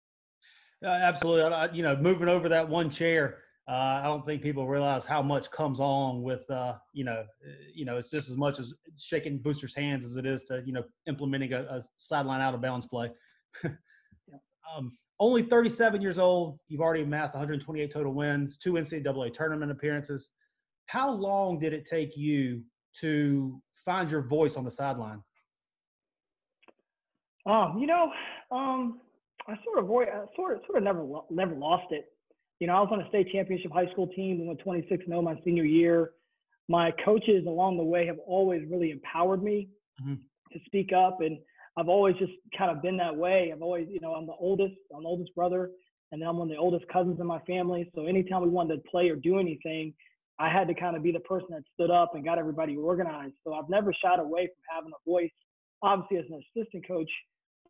Uh, 0.81 0.89
absolutely. 0.89 1.75
you 1.75 1.83
know, 1.83 1.95
moving 1.97 2.29
over 2.29 2.47
that 2.49 2.69
one 2.69 2.89
chair, 2.89 3.39
uh, 3.69 3.99
I 4.01 4.03
don't 4.03 4.25
think 4.25 4.41
people 4.41 4.65
realize 4.65 5.05
how 5.05 5.21
much 5.21 5.51
comes 5.51 5.81
on 5.81 6.21
with, 6.21 6.49
uh, 6.49 6.75
you 6.93 7.03
know, 7.03 7.25
you 7.73 7.83
know, 7.83 7.97
it's 7.97 8.09
just 8.09 8.29
as 8.29 8.37
much 8.37 8.59
as 8.59 8.73
shaking 8.97 9.39
boosters' 9.39 9.75
hands 9.75 10.05
as 10.05 10.15
it 10.15 10.25
is 10.25 10.43
to, 10.43 10.63
you 10.65 10.71
know, 10.71 10.83
implementing 11.05 11.51
a, 11.51 11.63
a 11.63 11.81
sideline 11.97 12.39
out 12.39 12.53
of 12.53 12.61
bounds 12.61 12.85
play. 12.85 13.11
um, 13.63 14.93
only 15.19 15.41
37 15.41 16.01
years 16.01 16.17
old. 16.17 16.59
You've 16.69 16.79
already 16.79 17.03
amassed 17.03 17.33
128 17.33 17.91
total 17.91 18.13
wins, 18.13 18.55
two 18.55 18.73
NCAA 18.73 19.33
tournament 19.33 19.69
appearances. 19.69 20.29
How 20.85 21.11
long 21.11 21.59
did 21.59 21.73
it 21.73 21.85
take 21.85 22.15
you 22.15 22.63
to 23.01 23.61
find 23.83 24.09
your 24.09 24.21
voice 24.21 24.55
on 24.55 24.63
the 24.63 24.71
sideline? 24.71 25.21
Um, 27.45 27.77
you 27.79 27.87
know, 27.87 28.11
um, 28.49 29.01
I 29.45 29.55
sort 29.65 29.79
of, 29.79 29.91
I 29.91 30.35
sort 30.37 30.55
of, 30.55 30.61
sort 30.65 30.77
of 30.77 30.83
never, 30.83 31.05
never 31.29 31.53
lost 31.53 31.91
it 31.91 32.05
you 32.59 32.67
know, 32.67 32.73
I 32.73 32.79
was 32.81 32.89
on 32.91 33.01
a 33.01 33.09
state 33.09 33.31
championship 33.31 33.71
high 33.71 33.89
school 33.91 34.07
team 34.07 34.39
and 34.39 34.47
went 34.47 34.59
26 34.59 35.05
0 35.05 35.21
my 35.21 35.39
senior 35.43 35.63
year. 35.65 36.11
My 36.67 36.91
coaches 37.05 37.45
along 37.47 37.77
the 37.77 37.83
way 37.83 38.05
have 38.07 38.17
always 38.25 38.63
really 38.69 38.91
empowered 38.91 39.43
me 39.43 39.69
mm-hmm. 40.01 40.15
to 40.51 40.59
speak 40.65 40.91
up. 40.91 41.21
And 41.21 41.37
I've 41.77 41.87
always 41.87 42.15
just 42.17 42.33
kind 42.57 42.71
of 42.71 42.81
been 42.81 42.97
that 42.97 43.15
way. 43.15 43.51
I've 43.53 43.61
always, 43.61 43.87
you 43.89 43.99
know, 44.01 44.13
I'm 44.13 44.25
the 44.25 44.33
oldest, 44.39 44.75
I'm 44.93 45.03
the 45.03 45.09
oldest 45.09 45.33
brother, 45.35 45.69
and 46.11 46.21
then 46.21 46.27
I'm 46.27 46.37
one 46.37 46.49
of 46.49 46.55
the 46.55 46.59
oldest 46.59 46.87
cousins 46.91 47.19
in 47.19 47.27
my 47.27 47.39
family. 47.41 47.89
So 47.95 48.05
anytime 48.05 48.41
we 48.41 48.49
wanted 48.49 48.75
to 48.75 48.89
play 48.89 49.09
or 49.09 49.15
do 49.15 49.39
anything, 49.39 49.93
I 50.39 50.49
had 50.49 50.67
to 50.67 50.73
kind 50.73 50.95
of 50.95 51.03
be 51.03 51.11
the 51.11 51.19
person 51.21 51.47
that 51.51 51.63
stood 51.73 51.91
up 51.91 52.15
and 52.15 52.23
got 52.23 52.37
everybody 52.37 52.75
organized. 52.75 53.33
So 53.43 53.53
I've 53.53 53.69
never 53.69 53.93
shied 53.93 54.19
away 54.19 54.47
from 54.47 54.75
having 54.75 54.91
a 54.91 55.09
voice. 55.09 55.31
Obviously, 55.81 56.17
as 56.17 56.25
an 56.31 56.43
assistant 56.55 56.87
coach, 56.87 57.09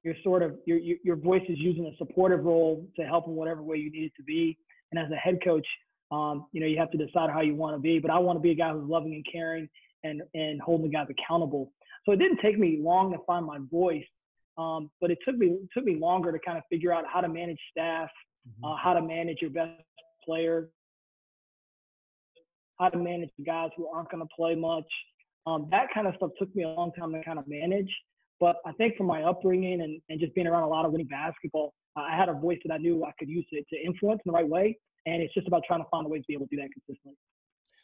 you're 0.04 0.16
sort 0.24 0.44
of 0.44 0.58
your 0.66 0.80
your 1.04 1.16
voice 1.16 1.42
is 1.50 1.58
using 1.60 1.86
a 1.86 1.98
supportive 1.98 2.46
role 2.46 2.88
to 2.96 3.04
help 3.04 3.28
in 3.28 3.34
whatever 3.34 3.62
way 3.64 3.78
you 3.78 3.92
need 3.92 4.06
it 4.06 4.14
to 4.18 4.24
be. 4.24 4.58
And 4.92 5.00
as 5.00 5.12
a 5.12 5.16
head 5.16 5.40
coach, 5.44 5.68
um, 6.12 6.46
you 6.54 6.62
know, 6.62 6.68
you 6.68 6.78
have 6.78 6.92
to 6.92 6.98
decide 6.98 7.30
how 7.30 7.42
you 7.42 7.56
want 7.56 7.76
to 7.76 7.80
be. 7.80 8.00
But 8.00 8.12
I 8.12 8.20
want 8.20 8.38
to 8.38 8.42
be 8.42 8.52
a 8.52 8.56
guy 8.56 8.72
who's 8.72 8.90
loving 8.90 9.14
and 9.14 9.26
caring 9.32 9.70
and 10.04 10.22
and 10.34 10.62
holding 10.62 10.90
the 10.90 10.94
guys 10.94 11.08
accountable. 11.10 11.72
So 12.06 12.12
it 12.14 12.18
didn't 12.18 12.40
take 12.42 12.58
me 12.58 12.80
long 12.82 13.12
to 13.12 13.20
find 13.26 13.46
my 13.46 13.60
voice, 13.70 14.06
um, 14.58 14.90
but 15.02 15.12
it 15.12 15.18
took 15.26 15.38
me 15.38 15.48
it 15.48 15.70
took 15.74 15.84
me 15.84 15.96
longer 15.96 16.32
to 16.32 16.40
kind 16.40 16.58
of 16.58 16.64
figure 16.70 16.94
out 16.94 17.06
how 17.12 17.22
to 17.22 17.28
manage 17.28 17.60
staff, 17.72 18.10
mm-hmm. 18.48 18.66
uh, 18.66 18.78
how 18.78 18.94
to 18.94 19.02
manage 19.02 19.40
your 19.42 19.52
best 19.52 19.82
player, 20.24 20.70
how 22.80 22.90
to 22.90 22.98
manage 22.98 23.30
the 23.38 23.44
guys 23.44 23.70
who 23.76 23.88
aren't 23.88 24.10
going 24.10 24.24
to 24.24 24.30
play 24.36 24.56
much. 24.56 24.86
Um, 25.46 25.68
that 25.72 25.88
kind 25.94 26.08
of 26.08 26.16
stuff 26.18 26.32
took 26.38 26.54
me 26.56 26.64
a 26.64 26.70
long 26.70 26.92
time 26.98 27.12
to 27.14 27.24
kind 27.24 27.40
of 27.40 27.46
manage. 27.48 27.94
But 28.40 28.58
I 28.66 28.72
think 28.74 28.98
from 28.98 29.08
my 29.08 29.24
upbringing 29.24 29.82
and, 29.82 30.00
and 30.10 30.20
just 30.20 30.36
being 30.36 30.46
around 30.46 30.64
a 30.64 30.68
lot 30.68 30.86
of 30.86 30.92
winning 30.92 31.08
basketball, 31.08 31.74
I 31.98 32.16
had 32.16 32.30
a 32.30 32.34
voice 32.34 32.60
that 32.66 32.74
I 32.74 32.78
knew 32.78 33.04
I 33.04 33.12
could 33.18 33.30
use 33.30 33.46
it 33.52 33.66
to 33.70 33.86
influence 33.86 34.22
in 34.26 34.32
the 34.32 34.34
right 34.34 34.48
way. 34.48 34.78
And 35.06 35.22
it's 35.22 35.34
just 35.34 35.48
about 35.48 35.64
trying 35.66 35.82
to 35.82 35.90
find 35.90 36.06
a 36.06 36.10
way 36.10 36.20
to 36.20 36.24
be 36.28 36.34
able 36.34 36.48
to 36.48 36.56
do 36.56 36.62
that 36.62 36.70
consistently. 36.74 37.18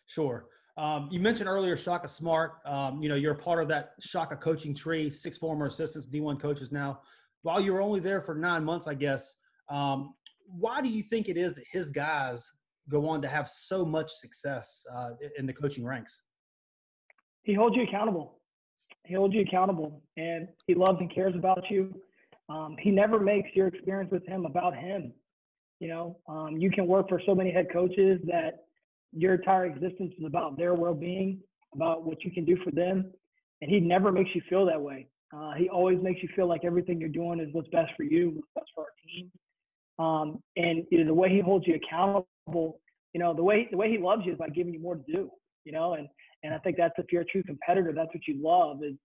Sure. 0.07 0.45
Um, 0.75 1.07
you 1.12 1.19
mentioned 1.19 1.48
earlier 1.48 1.77
Shaka 1.77 2.07
Smart. 2.07 2.54
Um, 2.65 3.01
you 3.01 3.10
know, 3.10 3.15
you're 3.15 3.33
a 3.33 3.38
part 3.38 3.62
of 3.62 3.68
that 3.69 3.94
Shaka 4.01 4.36
coaching 4.36 4.74
tree, 4.74 5.10
six 5.10 5.38
former 5.38 5.68
assistants, 5.68 6.07
D1 6.07 6.39
coaches 6.39 6.71
now. 6.71 7.01
While 7.44 7.62
you 7.62 7.74
were 7.74 7.81
only 7.81 8.00
there 8.00 8.21
for 8.21 8.36
nine 8.36 8.63
months, 8.63 8.88
I 8.88 8.94
guess, 8.94 9.36
um, 9.69 10.15
why 10.45 10.81
do 10.81 10.89
you 10.89 11.04
think 11.04 11.30
it 11.30 11.38
is 11.38 11.54
that 11.54 11.65
his 11.71 11.89
guys 11.89 12.51
go 12.89 13.07
on 13.07 13.21
to 13.21 13.27
have 13.27 13.48
so 13.48 13.86
much 13.86 14.12
success 14.12 14.86
uh, 14.94 15.12
in 15.38 15.45
the 15.45 15.54
coaching 15.54 15.86
ranks? 15.86 16.21
He 17.44 17.54
holds 17.54 17.75
you 17.75 17.83
accountable. 17.83 18.39
He 19.06 19.13
holds 19.13 19.33
you 19.33 19.42
accountable, 19.42 20.01
and 20.18 20.48
he 20.65 20.75
loves 20.75 20.98
and 21.00 21.13
cares 21.13 21.36
about 21.36 21.63
you. 21.69 21.94
Um, 22.49 22.75
he 22.79 22.91
never 22.91 23.19
makes 23.19 23.49
your 23.55 23.67
experience 23.67 24.11
with 24.11 24.25
him 24.27 24.45
about 24.45 24.75
him. 24.75 25.13
You 25.79 25.87
know, 25.89 26.17
um, 26.27 26.57
you 26.57 26.69
can 26.69 26.87
work 26.87 27.09
for 27.09 27.21
so 27.25 27.35
many 27.35 27.51
head 27.51 27.67
coaches 27.71 28.19
that 28.25 28.65
your 29.11 29.35
entire 29.35 29.65
existence 29.65 30.13
is 30.17 30.25
about 30.25 30.57
their 30.57 30.73
well-being, 30.73 31.39
about 31.73 32.03
what 32.03 32.23
you 32.23 32.31
can 32.31 32.45
do 32.45 32.57
for 32.63 32.71
them, 32.71 33.11
and 33.61 33.69
he 33.69 33.79
never 33.79 34.11
makes 34.11 34.29
you 34.33 34.41
feel 34.49 34.65
that 34.65 34.81
way. 34.81 35.07
Uh, 35.35 35.53
he 35.53 35.69
always 35.69 35.99
makes 36.01 36.21
you 36.21 36.29
feel 36.35 36.47
like 36.47 36.63
everything 36.63 36.99
you're 36.99 37.09
doing 37.09 37.39
is 37.39 37.49
what's 37.53 37.67
best 37.69 37.91
for 37.97 38.03
you, 38.03 38.31
what's 38.35 38.47
best 38.55 38.67
for 38.75 38.83
our 38.83 38.91
team. 39.05 39.31
Um, 39.99 40.43
and 40.57 40.85
you 40.91 40.99
know, 40.99 41.05
the 41.05 41.13
way 41.13 41.29
he 41.29 41.39
holds 41.39 41.65
you 41.67 41.75
accountable, 41.75 42.79
you 43.13 43.19
know, 43.19 43.33
the 43.33 43.43
way 43.43 43.67
the 43.71 43.77
way 43.77 43.89
he 43.89 43.97
loves 43.97 44.25
you 44.25 44.33
is 44.33 44.37
by 44.37 44.49
giving 44.49 44.73
you 44.73 44.79
more 44.79 44.95
to 44.95 45.03
do. 45.11 45.29
You 45.65 45.71
know, 45.71 45.93
and 45.93 46.07
and 46.43 46.53
I 46.53 46.57
think 46.59 46.77
that's 46.77 46.93
if 46.97 47.05
you're 47.11 47.21
a 47.21 47.25
true 47.25 47.43
competitor, 47.43 47.93
that's 47.95 48.13
what 48.13 48.27
you 48.27 48.41
love 48.43 48.83
is 48.83 48.95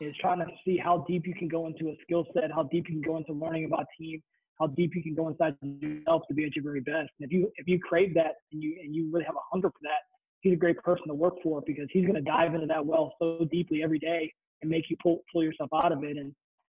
is 0.00 0.14
trying 0.20 0.38
to 0.38 0.46
see 0.64 0.76
how 0.76 1.04
deep 1.08 1.26
you 1.26 1.34
can 1.34 1.48
go 1.48 1.66
into 1.66 1.88
a 1.88 1.96
skill 2.02 2.26
set, 2.34 2.50
how 2.52 2.64
deep 2.64 2.88
you 2.88 3.00
can 3.00 3.02
go 3.02 3.16
into 3.16 3.32
learning 3.32 3.64
about 3.64 3.86
team, 3.98 4.22
how 4.58 4.66
deep 4.68 4.94
you 4.94 5.02
can 5.02 5.14
go 5.14 5.28
inside 5.28 5.54
yourself 5.62 6.22
to 6.28 6.34
be 6.34 6.44
at 6.44 6.54
your 6.54 6.62
very 6.62 6.80
best. 6.80 7.10
And 7.18 7.26
if 7.26 7.32
you 7.32 7.50
if 7.56 7.66
you 7.66 7.78
crave 7.78 8.14
that 8.14 8.34
and 8.52 8.62
you 8.62 8.76
and 8.82 8.94
you 8.94 9.10
really 9.12 9.24
have 9.24 9.36
a 9.36 9.46
hunger 9.50 9.70
for 9.70 9.78
that, 9.82 10.02
he's 10.40 10.52
a 10.52 10.56
great 10.56 10.78
person 10.78 11.08
to 11.08 11.14
work 11.14 11.34
for 11.42 11.62
because 11.66 11.88
he's 11.92 12.04
going 12.04 12.16
to 12.16 12.20
dive 12.20 12.54
into 12.54 12.66
that 12.66 12.84
well 12.84 13.14
so 13.18 13.46
deeply 13.50 13.82
every 13.82 13.98
day 13.98 14.32
and 14.62 14.70
make 14.70 14.90
you 14.90 14.96
pull 15.02 15.22
pull 15.32 15.42
yourself 15.42 15.70
out 15.74 15.92
of 15.92 16.02
it. 16.04 16.16
And 16.16 16.34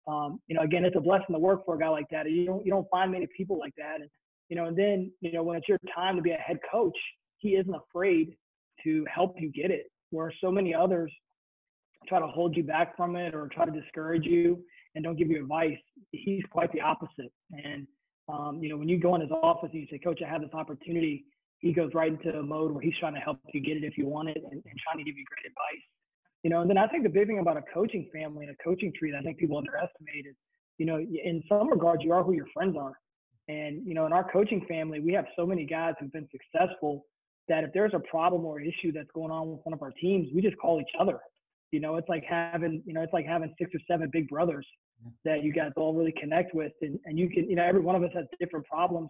um, 0.08 0.40
you 0.48 0.56
know, 0.56 0.62
again, 0.62 0.86
it's 0.86 0.96
a 0.96 1.02
blessing 1.02 1.34
to 1.34 1.40
work 1.40 1.66
for 1.66 1.76
a 1.76 1.80
guy 1.80 1.90
like 1.90 2.08
that. 2.12 2.30
You 2.30 2.46
don't 2.46 2.66
you 2.66 2.72
don't 2.72 2.90
find 2.90 3.12
many 3.12 3.28
people 3.36 3.60
like 3.60 3.74
that. 3.78 4.02
And 4.02 4.10
you 4.50 4.56
know, 4.56 4.66
and 4.66 4.78
then 4.78 5.12
you 5.22 5.32
know 5.32 5.44
when 5.44 5.58
it's 5.58 5.68
your 5.68 5.80
time 5.96 6.16
to 6.16 6.22
be 6.22 6.32
a 6.32 6.38
head 6.38 6.60
coach, 6.72 6.98
he 7.38 7.56
isn't 7.56 7.74
afraid 7.74 8.36
to 8.84 9.06
help 9.14 9.36
you 9.40 9.52
get 9.52 9.72
it. 9.72 9.92
Where 10.10 10.34
so 10.42 10.52
many 10.52 10.74
others 10.74 11.12
try 12.08 12.20
to 12.20 12.28
hold 12.28 12.56
you 12.56 12.64
back 12.64 12.96
from 12.98 13.16
it 13.16 13.34
or 13.34 13.48
try 13.48 13.66
to 13.66 13.72
discourage 13.72 14.26
you 14.26 14.64
and 14.96 15.04
don't 15.04 15.18
give 15.18 15.30
you 15.30 15.42
advice. 15.42 15.78
He's 16.12 16.44
quite 16.52 16.72
the 16.74 16.82
opposite. 16.82 17.32
And 17.52 17.88
um, 18.30 18.60
you 18.62 18.70
know, 18.70 18.78
when 18.78 18.88
you 18.88 19.00
go 19.00 19.16
in 19.16 19.22
his 19.22 19.32
office 19.32 19.70
and 19.74 19.82
you 19.82 19.88
say, 19.90 19.98
"Coach, 19.98 20.22
I 20.26 20.30
have 20.30 20.42
this 20.42 20.54
opportunity," 20.54 21.26
he 21.60 21.74
goes 21.74 21.92
right 21.94 22.12
into 22.12 22.38
a 22.38 22.44
mode 22.44 22.72
where 22.72 22.82
he's 22.82 22.98
trying 23.00 23.14
to 23.16 23.20
help 23.20 23.40
you 23.54 23.62
get 23.62 23.78
it 23.78 23.84
if 23.84 23.98
you 23.98 24.08
want 24.08 24.30
it 24.30 24.38
and, 24.38 24.54
and 24.54 24.80
trying 24.84 24.98
to 24.98 25.04
give 25.04 25.18
you 25.18 25.26
great 25.26 25.46
advice. 25.46 25.84
You 26.44 26.50
know, 26.50 26.62
and 26.62 26.70
then 26.70 26.78
I 26.78 26.88
think 26.88 27.04
the 27.04 27.10
big 27.10 27.28
thing 27.28 27.40
about 27.40 27.58
a 27.58 27.64
coaching 27.74 28.10
family 28.14 28.46
and 28.46 28.56
a 28.56 28.64
coaching 28.64 28.92
tree 28.98 29.12
that 29.12 29.20
I 29.20 29.22
think 29.22 29.38
people 29.38 29.58
underestimate 29.58 30.26
is, 30.28 30.36
you 30.78 30.86
know, 30.86 30.98
in 30.98 31.44
some 31.48 31.70
regards, 31.70 32.04
you 32.04 32.14
are 32.14 32.24
who 32.24 32.34
your 32.34 32.48
friends 32.54 32.76
are. 32.78 32.94
And 33.48 33.86
you 33.86 33.94
know, 33.94 34.06
in 34.06 34.14
our 34.14 34.30
coaching 34.32 34.66
family, 34.68 35.00
we 35.00 35.14
have 35.14 35.26
so 35.36 35.46
many 35.46 35.66
guys 35.66 35.94
who've 36.00 36.12
been 36.12 36.30
successful 36.32 37.06
that 37.48 37.64
if 37.64 37.74
there's 37.74 37.94
a 37.94 38.00
problem 38.00 38.46
or 38.46 38.62
issue 38.62 38.92
that's 38.94 39.10
going 39.14 39.32
on 39.32 39.52
with 39.52 39.60
one 39.64 39.74
of 39.74 39.82
our 39.82 39.92
teams, 39.92 40.30
we 40.34 40.42
just 40.42 40.58
call 40.58 40.80
each 40.80 40.94
other 41.00 41.20
you 41.72 41.80
know, 41.80 41.96
it's 41.96 42.10
like 42.10 42.24
having, 42.28 42.84
you 42.86 42.94
know, 42.94 43.02
it's 43.02 43.14
like 43.14 43.26
having 43.26 43.54
six 43.58 43.72
or 43.74 43.80
seven 43.90 44.10
big 44.12 44.28
brothers 44.28 44.68
that 45.26 45.44
you 45.44 45.52
guys 45.52 45.72
all 45.78 45.94
really 45.94 46.14
connect 46.20 46.54
with, 46.54 46.74
and, 46.82 47.00
and 47.06 47.18
you 47.18 47.30
can, 47.30 47.50
you 47.50 47.56
know, 47.56 47.64
every 47.64 47.82
one 47.82 47.96
of 47.96 48.04
us 48.04 48.12
has 48.14 48.26
different 48.40 48.66
problems, 48.66 49.10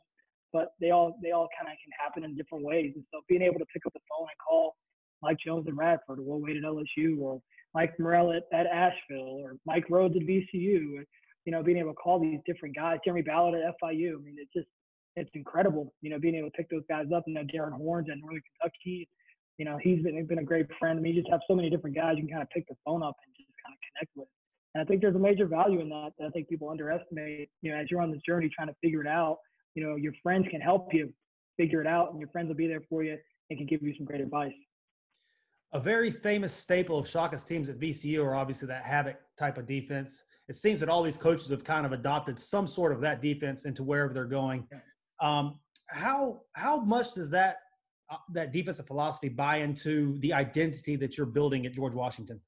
but 0.54 0.70
they 0.80 0.92
all 0.92 1.18
they 1.22 1.32
all 1.32 1.48
kind 1.58 1.72
of 1.72 1.78
can 1.84 1.92
happen 2.00 2.24
in 2.24 2.36
different 2.36 2.64
ways. 2.64 2.94
And 2.96 3.04
so 3.12 3.22
being 3.28 3.42
able 3.42 3.60
to 3.60 3.66
pick 3.74 3.86
up 3.86 3.94
the 3.94 4.00
phone 4.10 4.28
and 4.28 4.40
call 4.48 4.76
Mike 5.22 5.38
Jones 5.46 5.66
at 5.68 5.76
Radford, 5.76 6.20
or 6.20 6.24
Will 6.24 6.42
Wade 6.42 6.58
at 6.58 6.64
LSU, 6.64 7.20
or 7.20 7.42
Mike 7.74 7.94
Morrell 8.00 8.32
at, 8.32 8.44
at 8.54 8.68
Asheville, 8.68 9.42
or 9.44 9.58
Mike 9.66 9.86
Rhoades 9.90 10.16
at 10.16 10.28
VCU, 10.28 11.04
you 11.46 11.52
know, 11.52 11.64
being 11.64 11.78
able 11.78 11.92
to 11.92 11.96
call 11.96 12.20
these 12.20 12.40
different 12.46 12.76
guys, 12.76 12.98
Jeremy 13.04 13.24
Ballard 13.24 13.60
at 13.60 13.74
FIU. 13.84 14.16
I 14.16 14.22
mean, 14.22 14.36
it's 14.38 14.54
just 14.56 14.68
it's 15.16 15.30
incredible, 15.34 15.94
you 16.02 16.10
know, 16.10 16.20
being 16.20 16.36
able 16.36 16.50
to 16.50 16.56
pick 16.56 16.70
those 16.70 16.84
guys 16.88 17.08
up. 17.14 17.24
You 17.28 17.34
know, 17.34 17.44
Darren 17.44 17.74
Horns 17.74 18.08
at 18.10 18.18
Northern 18.20 18.42
Kentucky, 18.62 19.10
you 19.62 19.66
know, 19.66 19.78
he's 19.80 20.02
been, 20.02 20.26
been 20.26 20.40
a 20.40 20.44
great 20.44 20.66
friend. 20.80 20.98
I 20.98 21.02
mean, 21.04 21.14
you 21.14 21.22
just 21.22 21.32
have 21.32 21.42
so 21.48 21.54
many 21.54 21.70
different 21.70 21.96
guys 21.96 22.16
you 22.16 22.24
can 22.24 22.32
kind 22.32 22.42
of 22.42 22.50
pick 22.50 22.68
the 22.68 22.74
phone 22.84 23.04
up 23.04 23.16
and 23.24 23.36
just 23.38 23.48
kind 23.64 23.76
of 23.76 23.80
connect 23.94 24.12
with. 24.16 24.28
And 24.74 24.82
I 24.82 24.86
think 24.86 25.02
there's 25.02 25.16
a 25.16 25.20
major 25.20 25.46
value 25.46 25.82
in 25.82 25.90
that 25.90 26.14
that 26.18 26.26
I 26.26 26.30
think 26.32 26.50
people 26.50 26.68
underestimate. 26.68 27.48
You 27.62 27.72
know, 27.72 27.78
as 27.78 27.92
you're 27.92 28.02
on 28.02 28.10
this 28.10 28.22
journey 28.28 28.50
trying 28.52 28.70
to 28.70 28.76
figure 28.82 29.02
it 29.02 29.08
out, 29.08 29.38
you 29.76 29.84
know, 29.84 29.98
your 29.98 30.14
friends 30.24 30.48
can 30.50 30.62
help 30.62 30.92
you 30.96 31.14
figure 31.58 31.80
it 31.80 31.86
out, 31.86 32.10
and 32.10 32.20
your 32.20 32.30
friends 32.30 32.48
will 32.48 32.56
be 32.56 32.66
there 32.66 32.82
for 32.90 33.04
you 33.04 33.16
and 33.52 33.60
can 33.60 33.68
give 33.68 33.84
you 33.84 33.94
some 33.96 34.04
great 34.04 34.20
advice. 34.20 34.52
A 35.74 35.80
very 35.80 36.10
famous 36.10 36.54
staple 36.54 36.98
of 36.98 37.08
Shaka's 37.08 37.44
teams 37.44 37.70
at 37.70 37.78
VCU 37.78 38.26
are 38.26 38.34
obviously 38.34 38.68
that 38.70 38.84
havoc 38.84 39.18
type 39.38 39.60
of 39.60 39.68
defense. 39.68 40.24
It 40.50 40.56
seems 40.56 40.80
that 40.80 40.90
all 40.90 41.04
these 41.04 41.20
coaches 41.20 41.50
have 41.50 41.64
kind 41.64 41.86
of 41.86 41.92
adopted 41.92 42.40
some 42.40 42.66
sort 42.66 42.94
of 42.94 43.02
that 43.02 43.22
defense 43.22 43.66
into 43.66 43.84
wherever 43.84 44.12
they're 44.12 44.26
going. 44.26 44.68
Um, 45.20 45.60
how 45.86 46.42
how 46.54 46.80
much 46.80 47.14
does 47.14 47.30
that 47.30 47.58
that 48.34 48.52
defensive 48.52 48.88
philosophy 48.88 49.30
buy 49.30 49.58
into 49.58 50.18
the 50.20 50.34
identity 50.34 50.96
that 50.98 51.18
you're 51.18 51.26
building 51.26 51.66
at 51.66 51.74
George 51.74 51.94
Washington? 51.94 52.40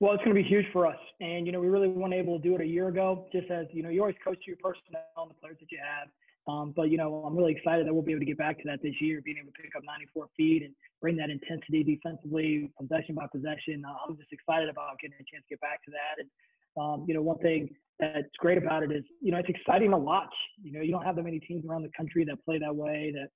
Well, 0.00 0.12
it's 0.12 0.24
going 0.24 0.36
to 0.36 0.42
be 0.42 0.48
huge 0.48 0.66
for 0.72 0.86
us, 0.86 0.98
and 1.20 1.46
you 1.46 1.52
know 1.52 1.60
we 1.60 1.68
really 1.68 1.88
weren't 1.88 2.14
able 2.14 2.36
to 2.36 2.42
do 2.42 2.54
it 2.56 2.60
a 2.60 2.66
year 2.66 2.88
ago. 2.88 3.26
Just 3.32 3.50
as 3.50 3.66
you 3.72 3.82
know, 3.82 3.90
you 3.90 4.00
always 4.00 4.16
coach 4.24 4.38
to 4.44 4.50
your 4.50 4.56
personnel 4.56 5.04
and 5.18 5.30
the 5.30 5.34
players 5.34 5.56
that 5.60 5.70
you 5.70 5.78
have. 5.78 6.08
Um, 6.46 6.74
but 6.76 6.90
you 6.90 6.98
know, 6.98 7.24
I'm 7.24 7.36
really 7.36 7.52
excited 7.52 7.86
that 7.86 7.94
we'll 7.94 8.02
be 8.02 8.12
able 8.12 8.20
to 8.20 8.26
get 8.26 8.36
back 8.36 8.58
to 8.58 8.64
that 8.66 8.82
this 8.82 8.94
year, 9.00 9.22
being 9.24 9.38
able 9.38 9.52
to 9.52 9.62
pick 9.62 9.74
up 9.76 9.82
94 9.86 10.26
feet 10.36 10.62
and 10.62 10.74
bring 11.00 11.16
that 11.16 11.30
intensity 11.30 11.84
defensively, 11.84 12.70
possession 12.78 13.14
by 13.14 13.26
possession. 13.32 13.84
Uh, 13.86 13.94
I'm 14.06 14.16
just 14.16 14.32
excited 14.32 14.68
about 14.68 14.98
getting 15.00 15.16
a 15.16 15.24
chance 15.24 15.44
to 15.48 15.54
get 15.54 15.60
back 15.60 15.82
to 15.84 15.90
that. 15.92 16.20
And 16.20 16.28
um, 16.76 17.04
you 17.06 17.14
know, 17.14 17.22
one 17.22 17.38
thing 17.38 17.70
that's 18.00 18.34
great 18.38 18.58
about 18.58 18.82
it 18.82 18.90
is, 18.90 19.04
you 19.22 19.30
know, 19.30 19.38
it's 19.38 19.48
exciting 19.48 19.92
to 19.92 19.98
watch. 19.98 20.34
You 20.62 20.72
know, 20.72 20.80
you 20.80 20.90
don't 20.90 21.04
have 21.04 21.16
that 21.16 21.22
many 21.22 21.38
teams 21.38 21.64
around 21.64 21.82
the 21.82 21.92
country 21.96 22.24
that 22.24 22.44
play 22.44 22.58
that 22.58 22.74
way, 22.74 23.12
that 23.14 23.28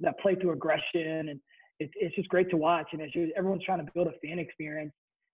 that 0.00 0.18
play 0.20 0.34
through 0.34 0.52
aggression, 0.52 1.28
and 1.30 1.40
it's 1.80 1.92
it's 1.96 2.14
just 2.14 2.28
great 2.28 2.50
to 2.50 2.56
watch. 2.56 2.88
And 2.92 3.00
it's 3.00 3.12
just, 3.12 3.32
everyone's 3.36 3.64
trying 3.64 3.84
to 3.84 3.92
build 3.94 4.08
a 4.08 4.26
fan 4.26 4.38
experience. 4.38 4.92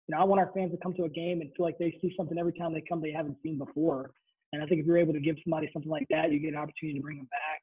You 0.08 0.16
know, 0.16 0.22
I 0.22 0.24
want 0.24 0.40
our 0.40 0.50
fans 0.54 0.72
to 0.72 0.78
come 0.78 0.94
to 0.94 1.04
a 1.04 1.08
game 1.08 1.40
and 1.40 1.50
feel 1.56 1.64
like 1.64 1.78
they 1.78 1.96
see 2.00 2.12
something 2.16 2.38
every 2.38 2.52
time 2.52 2.72
they 2.72 2.82
come 2.88 3.00
they 3.00 3.12
haven't 3.12 3.36
seen 3.42 3.58
before. 3.58 4.10
And 4.52 4.62
I 4.62 4.66
think 4.66 4.80
if 4.80 4.86
you're 4.86 4.98
able 4.98 5.14
to 5.14 5.20
give 5.20 5.36
somebody 5.44 5.70
something 5.72 5.90
like 5.90 6.06
that, 6.10 6.30
you 6.30 6.38
get 6.38 6.48
an 6.48 6.56
opportunity 6.56 6.98
to 6.98 7.02
bring 7.02 7.16
them 7.16 7.28
back. 7.30 7.60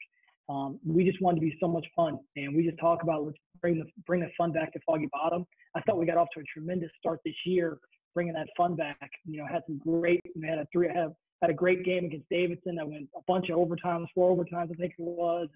Um, 0.50 0.80
we 0.86 1.04
just 1.04 1.22
wanted 1.22 1.42
to 1.42 1.46
be 1.46 1.56
so 1.60 1.68
much 1.68 1.86
fun, 1.96 2.18
and 2.36 2.56
we 2.56 2.66
just 2.66 2.80
talk 2.80 3.04
about 3.04 3.24
let's 3.24 3.38
bring 3.62 3.78
the 3.78 3.86
bring 4.08 4.22
the 4.22 4.30
fun 4.36 4.52
back 4.52 4.74
to 4.74 4.80
Foggy 4.86 5.08
Bottom. 5.12 5.46
I 5.76 5.82
thought 5.82 6.00
we 6.00 6.08
got 6.08 6.18
off 6.18 6.28
to 6.34 6.40
a 6.40 6.44
tremendous 6.52 6.90
start 6.98 7.20
this 7.24 7.36
year, 7.46 7.78
bringing 8.16 8.34
that 8.34 8.48
fun 8.58 8.76
back. 8.76 9.10
You 9.26 9.38
know, 9.38 9.46
had 9.46 9.62
some 9.68 9.78
great, 9.78 10.22
we 10.36 10.48
had 10.48 10.58
a 10.58 10.66
three, 10.74 10.88
had, 10.88 11.14
had 11.42 11.52
a 11.52 11.54
great 11.54 11.86
game 11.86 12.06
against 12.06 12.28
Davidson 12.30 12.76
that 12.76 12.88
went 12.88 13.08
a 13.16 13.22
bunch 13.28 13.50
of 13.50 13.58
overtimes, 13.58 14.08
four 14.14 14.36
overtimes, 14.36 14.72
I 14.72 14.76
think 14.76 14.94
it 14.98 15.00
was. 15.00 15.48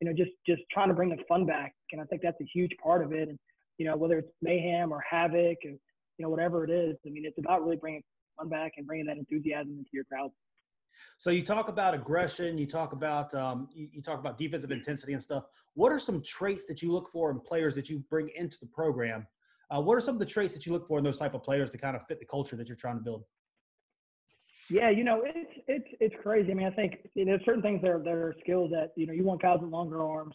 You 0.00 0.08
know, 0.08 0.14
just 0.14 0.30
just 0.46 0.62
trying 0.70 0.88
to 0.88 0.94
bring 0.94 1.08
the 1.08 1.16
fun 1.28 1.44
back, 1.44 1.74
and 1.92 2.00
I 2.00 2.04
think 2.04 2.22
that's 2.22 2.40
a 2.40 2.44
huge 2.52 2.70
part 2.82 3.02
of 3.02 3.12
it. 3.12 3.28
And 3.28 3.38
you 3.78 3.86
know, 3.86 3.96
whether 3.96 4.18
it's 4.18 4.28
mayhem 4.42 4.92
or 4.92 5.02
havoc, 5.08 5.58
or 5.64 5.70
you 5.70 5.78
know, 6.20 6.28
whatever 6.28 6.64
it 6.64 6.70
is, 6.70 6.96
I 7.04 7.10
mean, 7.10 7.24
it's 7.24 7.38
about 7.38 7.64
really 7.64 7.76
bringing 7.76 8.02
fun 8.36 8.48
back 8.48 8.72
and 8.76 8.86
bringing 8.86 9.06
that 9.06 9.16
enthusiasm 9.16 9.72
into 9.78 9.90
your 9.92 10.04
crowd. 10.04 10.30
So 11.16 11.30
you 11.30 11.42
talk 11.42 11.68
about 11.68 11.94
aggression, 11.94 12.58
you 12.58 12.66
talk 12.66 12.92
about 12.92 13.34
um, 13.34 13.68
you, 13.72 13.88
you, 13.92 14.02
talk 14.02 14.20
about 14.20 14.38
defensive 14.38 14.70
intensity 14.70 15.12
and 15.12 15.22
stuff. 15.22 15.44
What 15.74 15.92
are 15.92 15.98
some 15.98 16.22
traits 16.22 16.64
that 16.66 16.82
you 16.82 16.92
look 16.92 17.10
for 17.10 17.30
in 17.30 17.40
players 17.40 17.74
that 17.74 17.88
you 17.88 18.04
bring 18.10 18.30
into 18.36 18.58
the 18.60 18.66
program? 18.66 19.26
Uh, 19.70 19.80
what 19.82 19.96
are 19.96 20.00
some 20.00 20.14
of 20.14 20.20
the 20.20 20.26
traits 20.26 20.52
that 20.52 20.64
you 20.64 20.72
look 20.72 20.86
for 20.86 20.98
in 20.98 21.04
those 21.04 21.18
type 21.18 21.34
of 21.34 21.42
players 21.42 21.70
to 21.70 21.78
kind 21.78 21.96
of 21.96 22.06
fit 22.06 22.18
the 22.18 22.24
culture 22.24 22.56
that 22.56 22.68
you're 22.68 22.76
trying 22.76 22.96
to 22.96 23.02
build? 23.02 23.24
Yeah, 24.70 24.90
you 24.90 25.04
know, 25.04 25.22
it's 25.24 25.52
it's 25.66 25.88
it's 26.00 26.14
crazy. 26.22 26.50
I 26.50 26.54
mean, 26.54 26.66
I 26.66 26.70
think 26.70 26.98
you 27.14 27.24
know, 27.24 27.32
there's 27.32 27.44
certain 27.44 27.62
things 27.62 27.80
that 27.82 27.90
are, 27.90 28.02
are 28.06 28.34
skills 28.40 28.70
that 28.72 28.92
you 28.96 29.06
know 29.06 29.12
you 29.12 29.24
want 29.24 29.40
guys 29.40 29.58
with 29.60 29.70
longer 29.70 30.02
arms. 30.04 30.34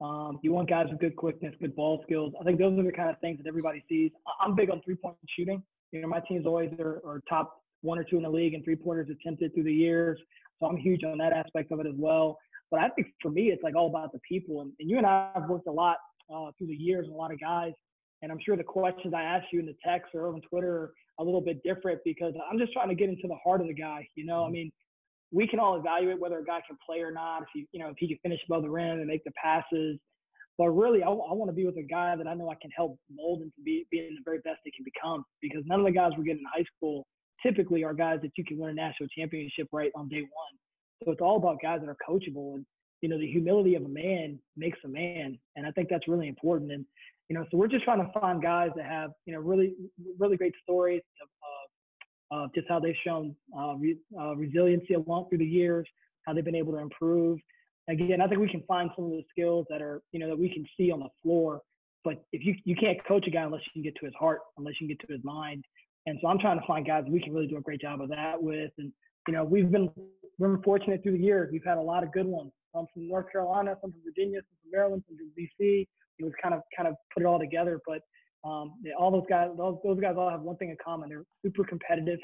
Um, 0.00 0.38
you 0.42 0.52
want 0.52 0.68
guys 0.68 0.86
with 0.90 1.00
good 1.00 1.16
quickness, 1.16 1.54
good 1.60 1.74
ball 1.74 2.00
skills. 2.04 2.32
I 2.40 2.44
think 2.44 2.58
those 2.58 2.78
are 2.78 2.82
the 2.82 2.92
kind 2.92 3.10
of 3.10 3.18
things 3.20 3.38
that 3.38 3.48
everybody 3.48 3.84
sees. 3.88 4.12
I'm 4.40 4.54
big 4.54 4.70
on 4.70 4.80
three 4.82 4.94
point 4.94 5.16
shooting. 5.36 5.62
You 5.92 6.02
know, 6.02 6.08
my 6.08 6.20
teams 6.28 6.46
always 6.46 6.70
are, 6.78 7.00
are 7.04 7.20
top 7.28 7.62
one 7.82 7.98
or 7.98 8.04
two 8.04 8.16
in 8.16 8.22
the 8.22 8.30
league 8.30 8.54
and 8.54 8.64
three 8.64 8.76
pointers 8.76 9.08
attempted 9.10 9.54
through 9.54 9.64
the 9.64 9.72
years. 9.72 10.18
So 10.60 10.66
I'm 10.66 10.76
huge 10.76 11.04
on 11.04 11.18
that 11.18 11.32
aspect 11.32 11.72
of 11.72 11.80
it 11.80 11.86
as 11.86 11.94
well. 11.96 12.38
But 12.70 12.80
I 12.80 12.88
think 12.90 13.08
for 13.22 13.30
me, 13.30 13.48
it's 13.48 13.62
like 13.62 13.74
all 13.74 13.88
about 13.88 14.12
the 14.12 14.20
people. 14.28 14.60
And, 14.60 14.72
and 14.78 14.90
you 14.90 14.98
and 14.98 15.06
I 15.06 15.30
have 15.34 15.48
worked 15.48 15.66
a 15.66 15.72
lot 15.72 15.96
uh, 16.32 16.50
through 16.58 16.66
the 16.68 16.76
years, 16.76 17.06
and 17.06 17.14
a 17.14 17.16
lot 17.16 17.32
of 17.32 17.40
guys. 17.40 17.72
And 18.22 18.32
I'm 18.32 18.38
sure 18.44 18.56
the 18.56 18.64
questions 18.64 19.14
I 19.14 19.22
ask 19.22 19.46
you 19.52 19.60
in 19.60 19.66
the 19.66 19.76
text 19.84 20.14
or 20.14 20.28
on 20.28 20.40
Twitter 20.48 20.74
are 20.74 20.92
a 21.20 21.24
little 21.24 21.40
bit 21.40 21.62
different 21.62 22.00
because 22.04 22.34
I'm 22.50 22.58
just 22.58 22.72
trying 22.72 22.88
to 22.88 22.94
get 22.94 23.08
into 23.08 23.28
the 23.28 23.36
heart 23.44 23.60
of 23.60 23.68
the 23.68 23.74
guy. 23.74 24.06
You 24.14 24.26
know, 24.26 24.42
I 24.42 24.46
mm-hmm. 24.46 24.52
mean, 24.52 24.72
we 25.30 25.46
can 25.46 25.58
all 25.58 25.76
evaluate 25.76 26.18
whether 26.18 26.38
a 26.38 26.44
guy 26.44 26.60
can 26.66 26.76
play 26.84 27.00
or 27.00 27.10
not. 27.10 27.42
If 27.42 27.48
he, 27.52 27.66
you 27.72 27.80
know, 27.80 27.88
if 27.88 27.96
he 27.98 28.08
can 28.08 28.18
finish 28.22 28.40
above 28.48 28.62
the 28.62 28.70
rim 28.70 28.98
and 28.98 29.06
make 29.06 29.24
the 29.24 29.32
passes. 29.32 29.98
But 30.56 30.70
really, 30.70 31.02
I, 31.02 31.08
I 31.08 31.32
want 31.34 31.48
to 31.50 31.54
be 31.54 31.66
with 31.66 31.76
a 31.76 31.82
guy 31.82 32.16
that 32.16 32.26
I 32.26 32.34
know 32.34 32.50
I 32.50 32.56
can 32.60 32.70
help 32.74 32.98
mold 33.14 33.42
into 33.42 33.54
be, 33.64 33.86
being 33.90 34.16
the 34.16 34.22
very 34.24 34.38
best 34.38 34.58
they 34.64 34.72
can 34.72 34.84
become. 34.84 35.24
Because 35.40 35.62
none 35.66 35.80
of 35.80 35.86
the 35.86 35.92
guys 35.92 36.12
we're 36.16 36.24
getting 36.24 36.42
in 36.42 36.50
high 36.52 36.66
school 36.76 37.06
typically 37.44 37.84
are 37.84 37.94
guys 37.94 38.18
that 38.22 38.32
you 38.36 38.44
can 38.44 38.58
win 38.58 38.70
a 38.70 38.74
national 38.74 39.08
championship 39.16 39.68
right 39.72 39.92
on 39.94 40.08
day 40.08 40.22
one. 40.22 40.54
So 41.04 41.12
it's 41.12 41.20
all 41.20 41.36
about 41.36 41.58
guys 41.62 41.80
that 41.80 41.88
are 41.88 41.96
coachable 42.08 42.56
and 42.56 42.66
you 43.00 43.08
know 43.08 43.18
the 43.18 43.30
humility 43.30 43.74
of 43.76 43.84
a 43.84 43.88
man 43.88 44.38
makes 44.56 44.78
a 44.84 44.88
man, 44.88 45.38
and 45.56 45.66
I 45.66 45.70
think 45.70 45.88
that's 45.88 46.08
really 46.08 46.28
important. 46.28 46.72
And 46.72 46.84
you 47.28 47.36
know, 47.36 47.44
so 47.50 47.56
we're 47.56 47.68
just 47.68 47.84
trying 47.84 48.04
to 48.04 48.10
find 48.18 48.42
guys 48.42 48.70
that 48.76 48.86
have 48.86 49.10
you 49.26 49.32
know 49.32 49.40
really 49.40 49.74
really 50.18 50.36
great 50.36 50.54
stories 50.62 51.02
of, 52.30 52.40
of 52.44 52.54
just 52.54 52.68
how 52.68 52.80
they've 52.80 52.94
shown 53.04 53.34
uh, 53.58 53.74
re, 53.76 53.96
uh, 54.18 54.34
resiliency 54.36 54.94
along 54.94 55.28
through 55.28 55.38
the 55.38 55.46
years, 55.46 55.86
how 56.26 56.32
they've 56.32 56.44
been 56.44 56.54
able 56.54 56.72
to 56.72 56.78
improve. 56.78 57.38
Again, 57.88 58.20
I 58.20 58.28
think 58.28 58.40
we 58.40 58.48
can 58.48 58.62
find 58.68 58.90
some 58.96 59.06
of 59.06 59.10
the 59.12 59.24
skills 59.30 59.66
that 59.70 59.80
are 59.82 60.02
you 60.12 60.20
know 60.20 60.28
that 60.28 60.38
we 60.38 60.48
can 60.48 60.64
see 60.76 60.90
on 60.90 61.00
the 61.00 61.08
floor. 61.22 61.62
But 62.04 62.24
if 62.32 62.44
you 62.44 62.54
you 62.64 62.76
can't 62.76 62.98
coach 63.06 63.26
a 63.26 63.30
guy 63.30 63.42
unless 63.42 63.62
you 63.66 63.72
can 63.72 63.82
get 63.82 63.94
to 64.00 64.06
his 64.06 64.14
heart, 64.18 64.40
unless 64.56 64.74
you 64.80 64.86
can 64.86 64.96
get 64.96 65.06
to 65.06 65.12
his 65.12 65.24
mind, 65.24 65.64
and 66.08 66.18
so 66.22 66.28
I'm 66.28 66.38
trying 66.38 66.58
to 66.58 66.66
find 66.66 66.86
guys 66.86 67.04
we 67.06 67.20
can 67.20 67.34
really 67.34 67.46
do 67.46 67.58
a 67.58 67.60
great 67.60 67.82
job 67.82 68.00
of 68.00 68.08
that 68.08 68.42
with. 68.42 68.72
And, 68.78 68.90
you 69.26 69.34
know, 69.34 69.44
we've 69.44 69.70
been, 69.70 69.90
we've 70.38 70.50
been 70.50 70.62
fortunate 70.62 71.02
through 71.02 71.18
the 71.18 71.22
years. 71.22 71.50
We've 71.52 71.64
had 71.64 71.76
a 71.76 71.82
lot 71.82 72.02
of 72.02 72.12
good 72.12 72.24
ones. 72.24 72.50
Some 72.74 72.86
from 72.94 73.08
North 73.08 73.30
Carolina, 73.30 73.76
some 73.82 73.92
from 73.92 74.00
Virginia, 74.02 74.40
some 74.40 74.56
from 74.62 74.70
Maryland, 74.72 75.04
some 75.06 75.18
from 75.18 75.28
DC. 75.36 75.86
It 76.18 76.24
was 76.24 76.32
kind 76.42 76.54
of, 76.54 76.60
kind 76.76 76.88
of 76.88 76.94
put 77.14 77.22
it 77.22 77.26
all 77.26 77.38
together. 77.38 77.80
But 77.86 78.00
um, 78.48 78.74
they, 78.82 78.90
all 78.98 79.10
those 79.10 79.26
guys, 79.28 79.48
those, 79.56 79.78
those 79.84 80.00
guys 80.00 80.14
all 80.16 80.30
have 80.30 80.42
one 80.42 80.56
thing 80.56 80.70
in 80.70 80.76
common. 80.84 81.08
They're 81.08 81.24
super 81.44 81.64
competitive 81.64 82.20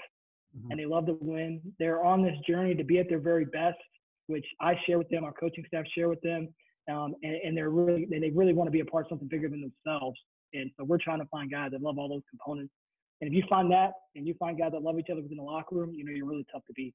mm-hmm. 0.57 0.71
and 0.71 0.81
they 0.81 0.87
love 0.87 1.07
to 1.07 1.19
win. 1.21 1.61
They're 1.79 2.05
on 2.05 2.23
this 2.23 2.37
journey 2.47 2.75
to 2.75 2.85
be 2.85 2.99
at 2.99 3.09
their 3.09 3.21
very 3.21 3.45
best, 3.47 3.79
which 4.27 4.47
I 4.61 4.75
share 4.87 4.99
with 4.99 5.09
them, 5.09 5.25
our 5.25 5.33
coaching 5.33 5.65
staff 5.67 5.85
share 5.97 6.09
with 6.09 6.21
them. 6.23 6.49
Um, 6.91 7.15
and, 7.23 7.37
and, 7.37 7.57
they're 7.57 7.71
really, 7.71 8.07
they 8.11 8.31
really 8.35 8.53
want 8.53 8.67
to 8.67 8.71
be 8.71 8.81
a 8.81 8.85
part 8.85 9.07
of 9.07 9.09
something 9.09 9.29
bigger 9.29 9.49
than 9.49 9.63
themselves. 9.63 10.21
And 10.53 10.71
so 10.77 10.85
we're 10.85 10.99
trying 10.99 11.21
to 11.21 11.27
find 11.27 11.51
guys 11.51 11.71
that 11.73 11.81
love 11.81 11.99
all 11.99 12.11
those 12.11 12.23
components 12.29 12.75
and 13.21 13.33
if 13.33 13.35
you 13.35 13.43
find 13.49 13.71
that 13.73 13.93
and 14.17 14.27
you 14.27 14.35
find 14.39 14.59
guys 14.59 14.73
that 14.73 14.83
love 14.83 14.99
each 14.99 15.07
other 15.11 15.23
within 15.23 15.39
the 15.39 15.43
locker 15.43 15.77
room, 15.77 15.95
you 15.95 16.05
know 16.05 16.13
you're 16.13 16.27
really 16.27 16.47
tough 16.53 16.63
to 16.67 16.73
beat. 16.75 16.95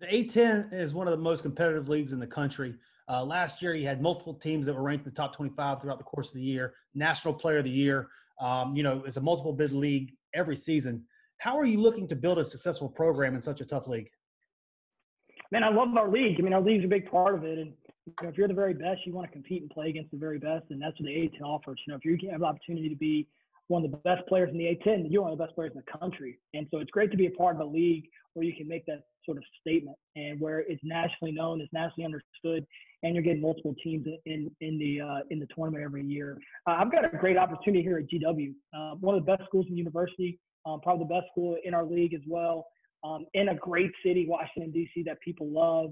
The 0.00 0.06
A10 0.06 0.72
is 0.72 0.94
one 0.94 1.06
of 1.06 1.12
the 1.12 1.22
most 1.22 1.42
competitive 1.42 1.88
leagues 1.88 2.12
in 2.12 2.18
the 2.18 2.26
country. 2.26 2.74
Uh, 3.08 3.24
last 3.24 3.62
year, 3.62 3.74
you 3.74 3.86
had 3.86 4.02
multiple 4.02 4.34
teams 4.34 4.66
that 4.66 4.74
were 4.74 4.82
ranked 4.82 5.06
in 5.06 5.12
the 5.12 5.16
top 5.16 5.34
25 5.34 5.80
throughout 5.80 5.98
the 5.98 6.04
course 6.04 6.28
of 6.28 6.34
the 6.34 6.42
year. 6.42 6.74
National 6.94 7.32
Player 7.32 7.58
of 7.58 7.64
the 7.64 7.70
Year. 7.70 8.08
Um, 8.40 8.76
you 8.76 8.82
know, 8.82 9.02
it's 9.06 9.16
a 9.16 9.20
multiple 9.20 9.52
bid 9.52 9.72
league 9.72 10.12
every 10.34 10.56
season. 10.56 11.04
How 11.38 11.58
are 11.58 11.64
you 11.64 11.80
looking 11.80 12.06
to 12.08 12.16
build 12.16 12.38
a 12.38 12.44
successful 12.44 12.88
program 12.88 13.34
in 13.34 13.40
such 13.40 13.60
a 13.60 13.64
tough 13.64 13.88
league? 13.88 14.10
Man, 15.50 15.64
I 15.64 15.70
love 15.70 15.96
our 15.96 16.10
league. 16.10 16.36
I 16.38 16.42
mean, 16.42 16.52
our 16.52 16.60
league's 16.60 16.84
a 16.84 16.88
big 16.88 17.10
part 17.10 17.34
of 17.34 17.44
it. 17.44 17.58
And 17.58 17.72
you 18.06 18.12
know, 18.22 18.28
if 18.28 18.36
you're 18.36 18.48
the 18.48 18.54
very 18.54 18.74
best, 18.74 19.06
you 19.06 19.14
want 19.14 19.26
to 19.26 19.32
compete 19.32 19.62
and 19.62 19.70
play 19.70 19.88
against 19.88 20.10
the 20.10 20.18
very 20.18 20.38
best, 20.38 20.66
and 20.70 20.80
that's 20.80 20.98
what 21.00 21.06
the 21.06 21.12
A10 21.12 21.42
offers. 21.42 21.80
You 21.86 21.92
know, 21.92 21.98
if 22.02 22.04
you 22.04 22.30
have 22.30 22.40
the 22.40 22.46
opportunity 22.46 22.88
to 22.90 22.96
be 22.96 23.26
one 23.68 23.84
of 23.84 23.90
the 23.90 23.96
best 23.98 24.26
players 24.28 24.50
in 24.50 24.58
the 24.58 24.64
A10, 24.64 25.06
you're 25.10 25.22
one 25.22 25.32
of 25.32 25.38
the 25.38 25.44
best 25.44 25.54
players 25.54 25.72
in 25.74 25.82
the 25.84 25.98
country. 25.98 26.38
And 26.54 26.66
so 26.70 26.78
it's 26.78 26.90
great 26.90 27.10
to 27.10 27.16
be 27.16 27.26
a 27.26 27.30
part 27.30 27.54
of 27.54 27.60
a 27.60 27.64
league 27.64 28.08
where 28.34 28.44
you 28.44 28.54
can 28.54 28.66
make 28.68 28.84
that 28.86 29.04
sort 29.28 29.38
of 29.38 29.44
statement 29.60 29.96
and 30.16 30.40
where 30.40 30.60
it's 30.60 30.80
nationally 30.82 31.32
known, 31.32 31.60
it's 31.60 31.72
nationally 31.72 32.06
understood, 32.06 32.66
and 33.02 33.14
you're 33.14 33.22
getting 33.22 33.42
multiple 33.42 33.74
teams 33.84 34.06
in 34.24 34.50
in 34.60 34.78
the 34.78 35.00
uh, 35.00 35.20
in 35.30 35.38
the 35.38 35.46
tournament 35.54 35.84
every 35.84 36.04
year. 36.04 36.38
Uh, 36.66 36.76
I've 36.80 36.90
got 36.90 37.04
a 37.04 37.16
great 37.16 37.36
opportunity 37.36 37.82
here 37.82 37.98
at 37.98 38.08
GW, 38.08 38.54
uh, 38.74 38.94
one 38.96 39.14
of 39.14 39.24
the 39.24 39.36
best 39.36 39.46
schools 39.48 39.66
in 39.68 39.74
the 39.74 39.78
university, 39.78 40.38
um, 40.66 40.80
probably 40.80 41.04
the 41.04 41.14
best 41.14 41.26
school 41.32 41.56
in 41.64 41.74
our 41.74 41.84
league 41.84 42.14
as 42.14 42.22
well, 42.26 42.66
um, 43.04 43.26
in 43.34 43.50
a 43.50 43.54
great 43.54 43.90
city, 44.04 44.26
Washington 44.28 44.70
D.C. 44.72 45.02
that 45.04 45.20
people 45.20 45.46
love. 45.48 45.90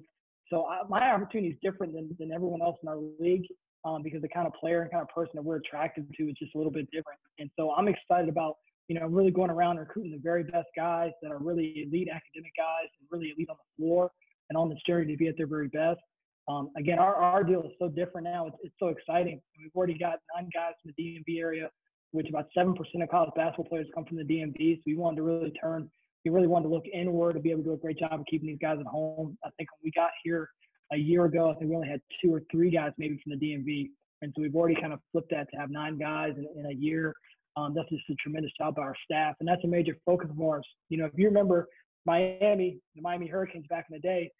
So 0.50 0.62
I, 0.62 0.80
uh, 0.80 0.84
my 0.88 1.10
opportunity 1.10 1.50
is 1.50 1.58
different 1.62 1.92
than, 1.92 2.14
than 2.18 2.32
everyone 2.32 2.62
else 2.62 2.76
in 2.82 2.88
our 2.88 2.98
league 3.20 3.46
um, 3.84 4.02
because 4.02 4.22
the 4.22 4.28
kind 4.28 4.46
of 4.46 4.52
player 4.54 4.82
and 4.82 4.90
kind 4.90 5.02
of 5.02 5.08
person 5.08 5.32
that 5.34 5.42
we're 5.42 5.56
attracted 5.56 6.06
to 6.16 6.24
is 6.24 6.34
just 6.38 6.54
a 6.54 6.58
little 6.58 6.72
bit 6.72 6.90
different. 6.90 7.18
And 7.38 7.50
so 7.56 7.72
I'm 7.72 7.88
excited 7.88 8.28
about, 8.28 8.56
you 8.88 8.98
know, 8.98 9.06
really 9.06 9.30
going 9.30 9.50
around 9.50 9.78
recruiting 9.78 10.12
the 10.12 10.18
very 10.18 10.44
best 10.44 10.68
guys 10.76 11.10
that 11.22 11.32
are 11.32 11.38
really 11.38 11.86
elite 11.86 12.08
academic 12.08 12.52
guys 12.56 12.88
and 13.00 13.08
really 13.10 13.32
elite 13.36 13.48
on 13.50 13.56
the 13.56 13.82
floor 13.82 14.10
and 14.48 14.56
on 14.56 14.68
this 14.68 14.78
journey 14.86 15.12
to 15.12 15.18
be 15.18 15.28
at 15.28 15.36
their 15.36 15.46
very 15.46 15.68
best. 15.68 16.00
Um, 16.48 16.70
again, 16.76 16.98
our, 16.98 17.16
our 17.16 17.42
deal 17.42 17.62
is 17.62 17.72
so 17.78 17.88
different 17.88 18.26
now. 18.26 18.46
It's, 18.46 18.56
it's 18.62 18.74
so 18.78 18.88
exciting. 18.88 19.40
We've 19.58 19.74
already 19.74 19.98
got 19.98 20.18
nine 20.36 20.48
guys 20.54 20.74
from 20.82 20.92
the 20.96 21.02
DMV 21.02 21.40
area, 21.40 21.68
which 22.12 22.28
about 22.28 22.46
7% 22.56 22.74
of 22.78 23.08
college 23.08 23.30
basketball 23.34 23.66
players 23.68 23.88
come 23.94 24.04
from 24.04 24.18
the 24.18 24.24
DMV. 24.24 24.76
So 24.76 24.82
we 24.86 24.94
wanted 24.94 25.16
to 25.16 25.22
really 25.22 25.50
turn, 25.50 25.90
we 26.24 26.30
really 26.30 26.46
wanted 26.46 26.68
to 26.68 26.74
look 26.74 26.84
inward 26.92 27.32
to 27.32 27.40
be 27.40 27.50
able 27.50 27.62
to 27.62 27.70
do 27.70 27.72
a 27.72 27.78
great 27.78 27.98
job 27.98 28.12
of 28.12 28.26
keeping 28.30 28.46
these 28.46 28.58
guys 28.62 28.78
at 28.78 28.86
home. 28.86 29.36
I 29.44 29.50
think 29.56 29.68
when 29.72 29.80
we 29.82 29.90
got 29.90 30.10
here, 30.22 30.48
a 30.92 30.96
year 30.96 31.24
ago, 31.24 31.50
I 31.50 31.54
think 31.54 31.70
we 31.70 31.76
only 31.76 31.88
had 31.88 32.00
two 32.22 32.32
or 32.32 32.42
three 32.50 32.70
guys 32.70 32.92
maybe 32.98 33.20
from 33.22 33.38
the 33.38 33.44
DMV. 33.44 33.90
And 34.22 34.32
so 34.34 34.42
we've 34.42 34.54
already 34.54 34.80
kind 34.80 34.92
of 34.92 35.00
flipped 35.12 35.30
that 35.30 35.48
to 35.52 35.56
have 35.58 35.70
nine 35.70 35.98
guys 35.98 36.34
in, 36.36 36.46
in 36.58 36.66
a 36.70 36.74
year. 36.74 37.14
Um, 37.56 37.72
that's 37.74 37.88
just 37.88 38.02
a 38.10 38.14
tremendous 38.14 38.52
job 38.58 38.74
by 38.74 38.82
our 38.82 38.94
staff. 39.04 39.34
And 39.40 39.48
that's 39.48 39.64
a 39.64 39.68
major 39.68 39.96
focus 40.04 40.28
of 40.30 40.40
ours. 40.40 40.66
You 40.88 40.98
know, 40.98 41.06
if 41.06 41.12
you 41.16 41.26
remember 41.26 41.68
Miami, 42.04 42.78
the 42.94 43.02
Miami 43.02 43.26
Hurricanes 43.26 43.66
back 43.68 43.86
in 43.90 43.96
the 43.96 44.00
day, 44.00 44.30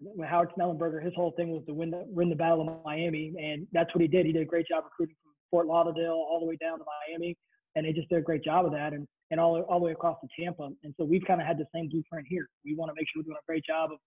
when 0.00 0.28
Howard 0.28 0.50
Schnellenberger, 0.58 1.04
his 1.04 1.14
whole 1.14 1.32
thing 1.32 1.50
was 1.50 1.62
to 1.66 1.74
win 1.74 1.90
the, 1.90 2.04
win 2.06 2.28
the 2.28 2.34
Battle 2.34 2.66
of 2.66 2.84
Miami. 2.84 3.34
And 3.38 3.66
that's 3.72 3.94
what 3.94 4.02
he 4.02 4.08
did. 4.08 4.26
He 4.26 4.32
did 4.32 4.42
a 4.42 4.46
great 4.46 4.66
job 4.66 4.84
recruiting 4.84 5.16
from 5.22 5.32
Fort 5.50 5.66
Lauderdale 5.66 6.12
all 6.12 6.40
the 6.40 6.46
way 6.46 6.56
down 6.60 6.78
to 6.78 6.84
Miami. 7.08 7.36
And 7.76 7.86
they 7.86 7.92
just 7.92 8.08
did 8.08 8.18
a 8.18 8.22
great 8.22 8.42
job 8.42 8.66
of 8.66 8.72
that 8.72 8.94
and, 8.94 9.06
and 9.30 9.38
all, 9.38 9.60
all 9.62 9.78
the 9.78 9.84
way 9.84 9.92
across 9.92 10.16
to 10.22 10.42
Tampa. 10.42 10.70
And 10.82 10.94
so 10.98 11.04
we've 11.04 11.22
kind 11.26 11.40
of 11.40 11.46
had 11.46 11.58
the 11.58 11.66
same 11.72 11.88
blueprint 11.88 12.26
here. 12.28 12.48
We 12.64 12.74
want 12.74 12.90
to 12.90 12.94
make 12.96 13.06
sure 13.12 13.22
we're 13.22 13.30
doing 13.30 13.36
a 13.40 13.46
great 13.46 13.64
job 13.64 13.92
of 13.92 13.98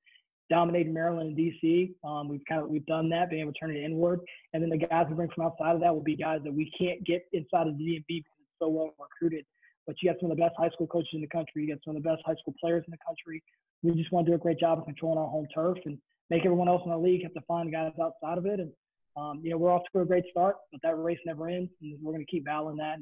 dominating 0.54 0.94
Maryland 0.94 1.36
and 1.36 1.38
DC. 1.38 1.96
Um, 2.04 2.30
we've 2.30 2.46
kind 2.48 2.62
of 2.62 2.70
we've 2.70 2.86
done 2.86 3.10
that, 3.10 3.32
being 3.32 3.42
able 3.42 3.54
to 3.54 3.60
turn 3.60 3.76
it 3.76 3.84
inward. 3.84 4.20
And 4.54 4.62
then 4.62 4.70
the 4.70 4.78
guys 4.78 5.08
we 5.10 5.16
bring 5.16 5.30
from 5.34 5.46
outside 5.46 5.74
of 5.74 5.82
that 5.82 5.92
will 5.92 6.04
be 6.04 6.16
guys 6.16 6.42
that 6.44 6.54
we 6.54 6.72
can't 6.78 7.04
get 7.04 7.26
inside 7.34 7.68
of 7.68 7.76
the 7.80 7.84
DMV 7.84 8.06
because 8.08 8.38
it's 8.40 8.60
so 8.62 8.70
well 8.70 8.94
recruited. 9.00 9.46
But 9.88 9.96
you 10.02 10.12
got 10.12 10.20
some 10.22 10.30
of 10.30 10.38
the 10.38 10.44
best 10.44 10.54
high 10.56 10.70
school 10.70 10.86
coaches 10.86 11.10
in 11.14 11.22
the 11.22 11.28
country. 11.28 11.64
You 11.64 11.74
got 11.74 11.84
some 11.84 11.96
of 11.96 12.04
the 12.04 12.08
best 12.08 12.22
high 12.24 12.36
school 12.36 12.54
players 12.62 12.84
in 12.88 12.92
the 12.92 13.02
country. 13.06 13.42
We 13.82 13.96
just 13.96 14.12
want 14.12 14.28
to 14.28 14.32
do 14.32 14.36
a 14.36 14.40
great 14.40 14.60
job 14.60 14.78
of 14.78 14.86
controlling 14.86 15.18
our 15.18 15.28
home 15.28 15.48
turf 15.54 15.80
and 15.86 15.98
make 16.30 16.46
everyone 16.46 16.70
else 16.70 16.84
in 16.86 16.92
the 16.92 16.98
league 16.98 17.24
have 17.24 17.34
to 17.34 17.42
find 17.48 17.72
guys 17.72 17.92
outside 18.00 18.38
of 18.38 18.46
it. 18.46 18.60
And 18.60 18.72
um, 19.18 19.42
you 19.44 19.50
know, 19.50 19.58
we're 19.58 19.72
off 19.72 19.82
to 19.94 20.02
a 20.02 20.06
great 20.06 20.26
start, 20.30 20.58
but 20.72 20.82
that 20.84 20.98
race 20.98 21.20
never 21.26 21.48
ends, 21.48 21.72
and 21.82 21.98
we're 22.02 22.14
going 22.14 22.26
to 22.26 22.32
keep 22.32 22.46
battling 22.46 22.78
that. 22.78 22.98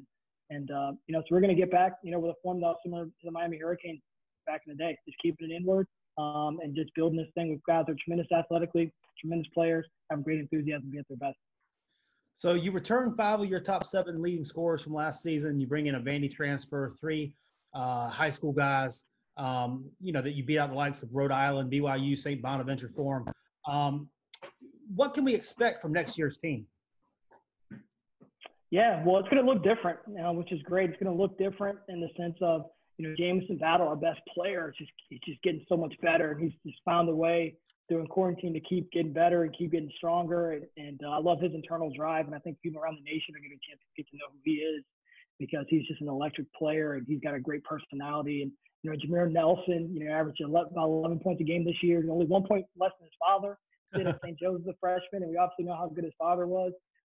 And 0.49 0.71
uh, 0.71 0.91
you 1.07 1.13
know, 1.13 1.19
so 1.19 1.27
we're 1.31 1.41
going 1.41 1.55
to 1.55 1.61
get 1.61 1.71
back, 1.71 1.93
you 2.01 2.11
know, 2.11 2.19
with 2.19 2.31
a 2.31 2.39
form 2.41 2.63
similar 2.83 3.05
to 3.05 3.11
the 3.23 3.31
Miami 3.31 3.57
Hurricanes 3.57 4.01
back 4.47 4.61
in 4.65 4.73
the 4.73 4.77
day, 4.77 4.97
just 5.05 5.17
keeping 5.21 5.51
it 5.51 5.55
inward 5.55 5.87
um, 6.17 6.59
and 6.61 6.75
just 6.75 6.93
building 6.95 7.17
this 7.17 7.29
thing 7.35 7.51
with 7.51 7.61
guys 7.67 7.85
that 7.87 7.93
are 7.93 7.97
tremendous 8.03 8.31
athletically, 8.31 8.91
tremendous 9.19 9.47
players, 9.53 9.85
have 10.09 10.23
great 10.23 10.39
enthusiasm 10.39 10.83
to 10.83 10.87
be 10.87 10.97
at 10.97 11.07
their 11.07 11.17
best. 11.17 11.37
So 12.37 12.53
you 12.53 12.71
return 12.71 13.13
five 13.15 13.39
of 13.39 13.47
your 13.47 13.59
top 13.59 13.85
seven 13.85 14.21
leading 14.21 14.43
scorers 14.43 14.81
from 14.81 14.93
last 14.93 15.21
season. 15.21 15.59
You 15.59 15.67
bring 15.67 15.85
in 15.85 15.95
a 15.95 15.99
Vandy 15.99 16.31
transfer, 16.31 16.95
three 16.99 17.33
uh, 17.75 18.09
high 18.09 18.31
school 18.31 18.51
guys. 18.51 19.03
Um, 19.37 19.85
you 20.01 20.11
know 20.11 20.21
that 20.21 20.31
you 20.31 20.43
beat 20.43 20.57
out 20.57 20.69
the 20.69 20.75
likes 20.75 21.03
of 21.03 21.09
Rhode 21.13 21.31
Island, 21.31 21.71
BYU, 21.71 22.17
St. 22.17 22.41
Bonaventure 22.41 22.91
for 22.95 23.23
them. 23.23 23.33
Um, 23.73 24.09
what 24.95 25.13
can 25.13 25.23
we 25.23 25.33
expect 25.33 25.81
from 25.81 25.93
next 25.93 26.17
year's 26.17 26.37
team? 26.37 26.65
Yeah, 28.71 29.03
well, 29.05 29.19
it's 29.19 29.27
going 29.29 29.45
to 29.45 29.49
look 29.49 29.63
different, 29.63 29.99
you 30.07 30.21
know, 30.21 30.31
which 30.31 30.51
is 30.51 30.61
great. 30.63 30.89
It's 30.89 31.01
going 31.01 31.15
to 31.15 31.21
look 31.21 31.37
different 31.37 31.77
in 31.89 31.99
the 31.99 32.07
sense 32.17 32.37
of, 32.41 32.65
you 32.97 33.07
know, 33.07 33.15
Jamison 33.17 33.57
Battle, 33.57 33.87
our 33.87 33.95
best 33.95 34.19
player, 34.33 34.73
just 34.77 34.91
he's 35.09 35.19
just 35.25 35.41
getting 35.41 35.65
so 35.67 35.77
much 35.77 35.93
better. 36.01 36.31
And 36.31 36.41
he's 36.41 36.53
just 36.65 36.79
found 36.85 37.09
a 37.09 37.15
way 37.15 37.55
during 37.89 38.07
quarantine 38.07 38.53
to 38.53 38.59
keep 38.59 38.91
getting 38.91 39.13
better 39.13 39.43
and 39.43 39.55
keep 39.57 39.71
getting 39.71 39.91
stronger. 39.97 40.51
And, 40.51 40.65
and 40.77 40.99
uh, 41.03 41.09
I 41.09 41.19
love 41.19 41.41
his 41.41 41.53
internal 41.53 41.91
drive, 41.95 42.25
and 42.25 42.35
I 42.35 42.39
think 42.39 42.61
people 42.61 42.81
around 42.81 42.97
the 42.97 43.09
nation 43.09 43.35
are 43.35 43.39
getting 43.39 43.57
a 43.57 43.67
chance 43.67 43.81
to 43.81 44.01
get 44.01 44.09
to 44.11 44.17
know 44.17 44.31
who 44.31 44.39
he 44.43 44.51
is 44.63 44.83
because 45.39 45.65
he's 45.69 45.87
just 45.87 46.01
an 46.01 46.07
electric 46.07 46.53
player 46.53 46.93
and 46.93 47.05
he's 47.07 47.19
got 47.19 47.33
a 47.33 47.39
great 47.39 47.63
personality. 47.63 48.43
And 48.43 48.51
you 48.83 48.91
know, 48.91 48.97
Jameer 48.97 49.31
Nelson, 49.31 49.89
you 49.93 50.05
know, 50.05 50.11
averaged 50.11 50.41
about 50.41 50.71
11 50.75 51.19
points 51.19 51.41
a 51.41 51.43
game 51.43 51.65
this 51.65 51.81
year, 51.83 51.99
and 51.99 52.09
only 52.09 52.25
one 52.25 52.43
point 52.43 52.65
less 52.77 52.91
than 52.99 53.07
his 53.07 53.15
father. 53.19 53.57
Did 53.93 54.07
at 54.07 54.19
St. 54.23 54.39
Joe's 54.39 54.61
as 54.61 54.67
a 54.67 54.77
freshman, 54.79 55.23
and 55.23 55.29
we 55.29 55.37
obviously 55.37 55.65
know 55.65 55.75
how 55.75 55.91
good 55.93 56.03
his 56.03 56.13
father 56.17 56.47
was 56.47 56.71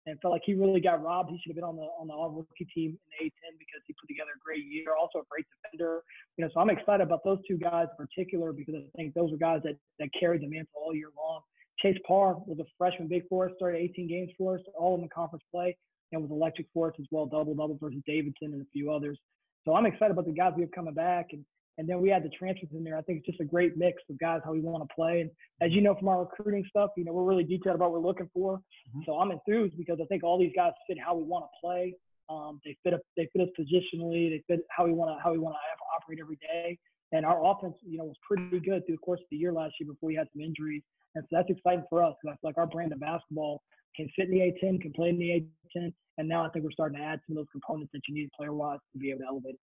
and 0.05 0.19
felt 0.21 0.31
like 0.31 0.43
he 0.45 0.53
really 0.53 0.79
got 0.79 1.03
robbed. 1.03 1.31
He 1.31 1.39
should 1.41 1.49
have 1.49 1.55
been 1.55 1.63
on 1.63 1.75
the 1.75 1.87
on 1.99 2.07
the 2.07 2.13
all 2.13 2.29
rookie 2.29 2.65
team 2.73 2.91
in 2.91 3.07
the 3.09 3.25
A10 3.25 3.57
because 3.57 3.81
he 3.87 3.93
put 3.99 4.07
together 4.07 4.31
a 4.35 4.43
great 4.43 4.65
year. 4.65 4.93
Also 4.99 5.19
a 5.19 5.27
great 5.29 5.45
defender. 5.49 6.03
You 6.37 6.45
know, 6.45 6.51
so 6.53 6.59
I'm 6.59 6.69
excited 6.69 7.01
about 7.01 7.23
those 7.23 7.39
two 7.47 7.57
guys 7.57 7.87
in 7.91 8.05
particular 8.05 8.53
because 8.53 8.75
I 8.75 8.85
think 8.95 9.13
those 9.13 9.33
are 9.33 9.37
guys 9.37 9.61
that 9.63 9.77
that 9.99 10.09
carried 10.17 10.41
the 10.41 10.47
mantle 10.47 10.73
all 10.75 10.93
year 10.93 11.09
long. 11.17 11.41
Chase 11.81 11.97
Paar 12.07 12.35
was 12.45 12.59
a 12.59 12.65
freshman 12.77 13.07
big 13.07 13.27
for 13.27 13.45
us, 13.45 13.51
started 13.57 13.77
18 13.79 14.07
games 14.07 14.31
for 14.37 14.55
us, 14.55 14.61
all 14.77 14.95
in 14.95 15.01
the 15.01 15.09
conference 15.09 15.43
play, 15.51 15.75
and 16.11 16.21
was 16.21 16.31
electric 16.31 16.67
for 16.73 16.87
us 16.87 16.95
as 16.99 17.05
well, 17.11 17.25
double 17.25 17.53
double 17.53 17.77
versus 17.81 18.01
Davidson 18.05 18.53
and 18.53 18.61
a 18.61 18.69
few 18.71 18.91
others. 18.91 19.19
So 19.65 19.75
I'm 19.75 19.85
excited 19.85 20.11
about 20.11 20.25
the 20.25 20.31
guys 20.31 20.53
we 20.55 20.61
have 20.61 20.71
coming 20.71 20.93
back 20.93 21.29
and 21.33 21.43
and 21.77 21.87
then 21.89 22.01
we 22.01 22.09
had 22.09 22.23
the 22.23 22.29
transfers 22.29 22.69
in 22.73 22.83
there. 22.83 22.97
I 22.97 23.01
think 23.01 23.19
it's 23.19 23.27
just 23.27 23.41
a 23.41 23.45
great 23.45 23.77
mix 23.77 24.01
of 24.09 24.17
guys 24.19 24.41
how 24.43 24.53
we 24.53 24.61
want 24.61 24.87
to 24.87 24.95
play. 24.95 25.21
And 25.21 25.29
as 25.61 25.71
you 25.75 25.81
know 25.81 25.95
from 25.95 26.07
our 26.07 26.21
recruiting 26.21 26.63
stuff, 26.69 26.91
you 26.95 27.03
know 27.03 27.13
we're 27.13 27.23
really 27.23 27.43
detailed 27.43 27.75
about 27.75 27.91
what 27.91 28.01
we're 28.01 28.07
looking 28.07 28.29
for. 28.33 28.57
Mm-hmm. 28.57 29.01
So 29.05 29.19
I'm 29.19 29.31
enthused 29.31 29.77
because 29.77 29.99
I 30.01 30.05
think 30.05 30.23
all 30.23 30.39
these 30.39 30.53
guys 30.55 30.71
fit 30.87 30.97
how 31.03 31.15
we 31.15 31.23
want 31.23 31.45
to 31.45 31.49
play. 31.61 31.93
Um, 32.29 32.59
they 32.65 32.77
fit 32.83 32.93
us, 32.93 33.01
they 33.17 33.29
fit 33.33 33.41
us 33.41 33.49
positionally. 33.59 34.29
They 34.29 34.43
fit 34.47 34.65
how 34.69 34.85
we 34.85 34.93
want 34.93 35.11
to 35.11 35.23
how 35.23 35.31
we 35.31 35.39
want 35.39 35.55
to 35.55 35.85
operate 35.95 36.19
every 36.19 36.37
day. 36.37 36.77
And 37.11 37.25
our 37.25 37.45
offense, 37.45 37.75
you 37.85 37.97
know, 37.97 38.05
was 38.05 38.17
pretty 38.27 38.59
good 38.59 38.85
through 38.85 38.95
the 38.95 39.05
course 39.05 39.19
of 39.19 39.27
the 39.29 39.37
year 39.37 39.53
last 39.53 39.75
year 39.79 39.87
before 39.87 40.07
we 40.07 40.15
had 40.15 40.27
some 40.33 40.41
injuries. 40.41 40.81
And 41.13 41.23
so 41.29 41.37
that's 41.37 41.49
exciting 41.49 41.85
for 41.89 42.03
us 42.03 42.13
because 42.21 42.35
I 42.35 42.41
feel 42.41 42.49
like 42.49 42.57
our 42.57 42.67
brand 42.67 42.91
of 42.91 42.99
basketball 42.99 43.61
can 43.95 44.09
fit 44.15 44.27
in 44.27 44.31
the 44.31 44.39
A10, 44.39 44.81
can 44.81 44.91
play 44.93 45.09
in 45.09 45.17
the 45.17 45.47
A10, 45.79 45.93
and 46.17 46.27
now 46.27 46.45
I 46.45 46.49
think 46.49 46.65
we're 46.65 46.71
starting 46.71 46.97
to 46.97 47.03
add 47.03 47.19
some 47.25 47.37
of 47.37 47.41
those 47.41 47.51
components 47.51 47.91
that 47.93 48.01
you 48.07 48.15
need 48.15 48.29
player-wise 48.37 48.79
to 48.93 48.99
be 48.99 49.11
able 49.11 49.21
to 49.21 49.27
elevate. 49.27 49.55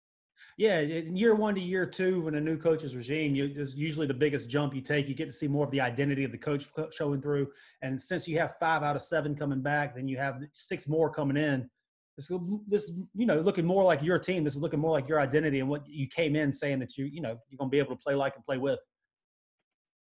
Yeah, 0.59 0.81
in 0.81 1.17
year 1.17 1.35
one 1.35 1.55
to 1.55 1.61
year 1.61 1.87
two, 1.87 2.23
when 2.23 2.35
a 2.35 2.41
new 2.41 2.57
coach's 2.59 2.95
regime, 2.95 3.35
you, 3.35 3.53
is 3.57 3.75
usually 3.75 4.07
the 4.07 4.15
biggest 4.15 4.49
jump 4.49 4.75
you 4.75 4.81
take. 4.81 5.09
You 5.09 5.15
get 5.15 5.27
to 5.27 5.33
see 5.33 5.49
more 5.49 5.65
of 5.65 5.71
the 5.71 5.81
identity 5.81 6.25
of 6.25 6.31
the 6.31 6.39
coach 6.39 6.69
showing 6.93 7.23
through. 7.23 7.49
And 7.81 8.01
since 8.01 8.29
you 8.29 8.39
have 8.39 8.57
five 8.57 8.83
out 8.83 8.97
of 8.97 9.03
seven 9.03 9.35
coming 9.35 9.63
back, 9.63 9.95
then 9.95 10.09
you 10.09 10.19
have 10.19 10.43
six 10.53 10.89
more 10.89 11.11
coming 11.11 11.37
in. 11.37 11.69
This, 12.17 12.31
this, 12.69 12.93
you 13.15 13.25
know, 13.25 13.41
looking 13.41 13.65
more 13.65 13.83
like 13.83 14.03
your 14.03 14.19
team. 14.19 14.45
This 14.45 14.55
is 14.55 14.61
looking 14.61 14.81
more 14.81 14.91
like 14.91 15.09
your 15.09 15.21
identity 15.21 15.61
and 15.61 15.69
what 15.69 15.89
you 15.89 16.07
came 16.07 16.37
in 16.37 16.53
saying 16.53 16.79
that 16.81 16.99
you, 16.99 17.07
you 17.07 17.23
know, 17.23 17.39
you're 17.49 17.59
going 17.59 17.71
to 17.71 17.75
be 17.75 17.79
able 17.79 17.97
to 17.97 18.03
play 18.03 18.15
like 18.15 18.37
and 18.37 18.45
play 18.45 18.59
with. 18.59 18.79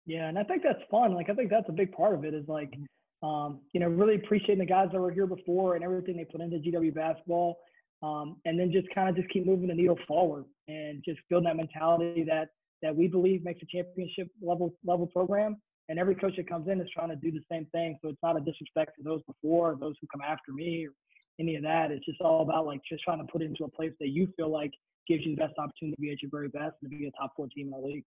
Yeah, 0.06 0.30
and 0.30 0.40
I 0.40 0.44
think 0.44 0.64
that's 0.64 0.82
fun. 0.90 1.14
Like, 1.14 1.30
I 1.30 1.34
think 1.34 1.50
that's 1.50 1.68
a 1.68 1.74
big 1.74 1.92
part 1.92 2.16
of 2.16 2.24
it. 2.24 2.34
Is 2.34 2.48
like, 2.48 2.74
um, 3.22 3.60
you 3.74 3.82
know, 3.82 3.88
really 3.90 4.16
appreciating 4.16 4.60
the 4.60 4.66
guys 4.66 4.88
that 4.94 5.00
were 5.00 5.12
here 5.12 5.28
before 5.28 5.76
and 5.76 5.84
everything 5.84 6.16
they 6.16 6.26
put 6.26 6.42
into 6.42 6.58
GW 6.58 6.96
basketball 6.96 7.60
um, 8.02 8.38
and 8.46 8.60
then 8.60 8.72
just 8.72 8.88
kind 8.94 9.10
of 9.10 9.16
just 9.16 9.30
keep 9.30 9.46
moving 9.46 9.68
the 9.68 9.74
needle 9.74 9.98
forward 10.08 10.46
and 10.68 11.04
just 11.04 11.20
build 11.30 11.46
that 11.46 11.56
mentality 11.56 12.24
that 12.28 12.50
that 12.82 12.96
we 12.96 13.08
believe 13.08 13.44
makes 13.44 13.62
a 13.62 13.66
championship 13.66 14.30
level 14.42 14.74
level 14.86 15.08
program. 15.08 15.58
And 15.90 15.98
every 15.98 16.14
coach 16.14 16.36
that 16.38 16.48
comes 16.48 16.68
in 16.70 16.80
is 16.80 16.88
trying 16.94 17.10
to 17.10 17.16
do 17.16 17.32
the 17.32 17.42
same 17.52 17.66
thing. 17.72 17.98
So 18.02 18.10
it's 18.10 18.20
not 18.22 18.38
a 18.38 18.40
disrespect 18.42 18.92
to 18.98 19.04
those 19.04 19.22
before, 19.24 19.76
those 19.80 19.96
who 20.00 20.08
come 20.12 20.22
after 20.22 20.52
me, 20.54 20.86
or 20.86 20.92
any 21.40 21.56
of 21.56 21.64
that. 21.64 21.90
It's 21.92 22.06
just 22.06 22.22
all 22.22 22.42
about 22.42 22.66
like 22.68 22.80
just 22.88 23.04
trying 23.04 23.18
to 23.18 23.32
put 23.32 23.42
it 23.42 23.46
into 23.46 23.64
a 23.64 23.70
place 23.70 23.92
that 24.00 24.10
you 24.10 24.32
feel 24.38 24.50
like 24.50 24.72
gives 25.08 25.26
you 25.26 25.36
the 25.36 25.42
best 25.42 25.56
opportunity 25.58 25.96
to 25.96 26.02
be 26.02 26.12
at 26.12 26.22
your 26.22 26.30
very 26.32 26.48
best 26.50 26.76
and 26.82 26.92
to 26.92 26.98
be 26.98 27.08
a 27.08 27.12
top 27.12 27.34
four 27.36 27.48
team 27.48 27.74
in 27.74 27.82
the 27.82 27.88
league. 27.88 28.06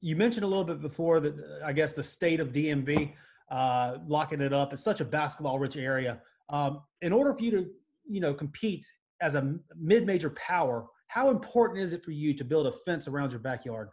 You 0.00 0.16
mentioned 0.16 0.44
a 0.44 0.46
little 0.46 0.64
bit 0.64 0.80
before 0.80 1.20
that 1.20 1.60
I 1.64 1.72
guess 1.72 1.92
the 1.92 2.02
state 2.02 2.40
of 2.40 2.52
DMV 2.52 3.12
uh, 3.50 3.98
locking 4.06 4.40
it 4.40 4.52
up. 4.52 4.72
It's 4.72 4.82
such 4.82 5.00
a 5.00 5.04
basketball 5.04 5.58
rich 5.58 5.76
area. 5.76 6.20
Um, 6.48 6.80
in 7.02 7.12
order 7.12 7.34
for 7.34 7.42
you 7.42 7.50
to 7.50 7.70
you 8.08 8.20
know 8.20 8.34
compete 8.34 8.86
as 9.20 9.34
a 9.34 9.54
mid-major 9.76 10.30
power, 10.30 10.86
how 11.08 11.30
important 11.30 11.80
is 11.80 11.92
it 11.92 12.04
for 12.04 12.12
you 12.12 12.34
to 12.34 12.44
build 12.44 12.66
a 12.66 12.72
fence 12.72 13.08
around 13.08 13.32
your 13.32 13.40
backyard? 13.40 13.88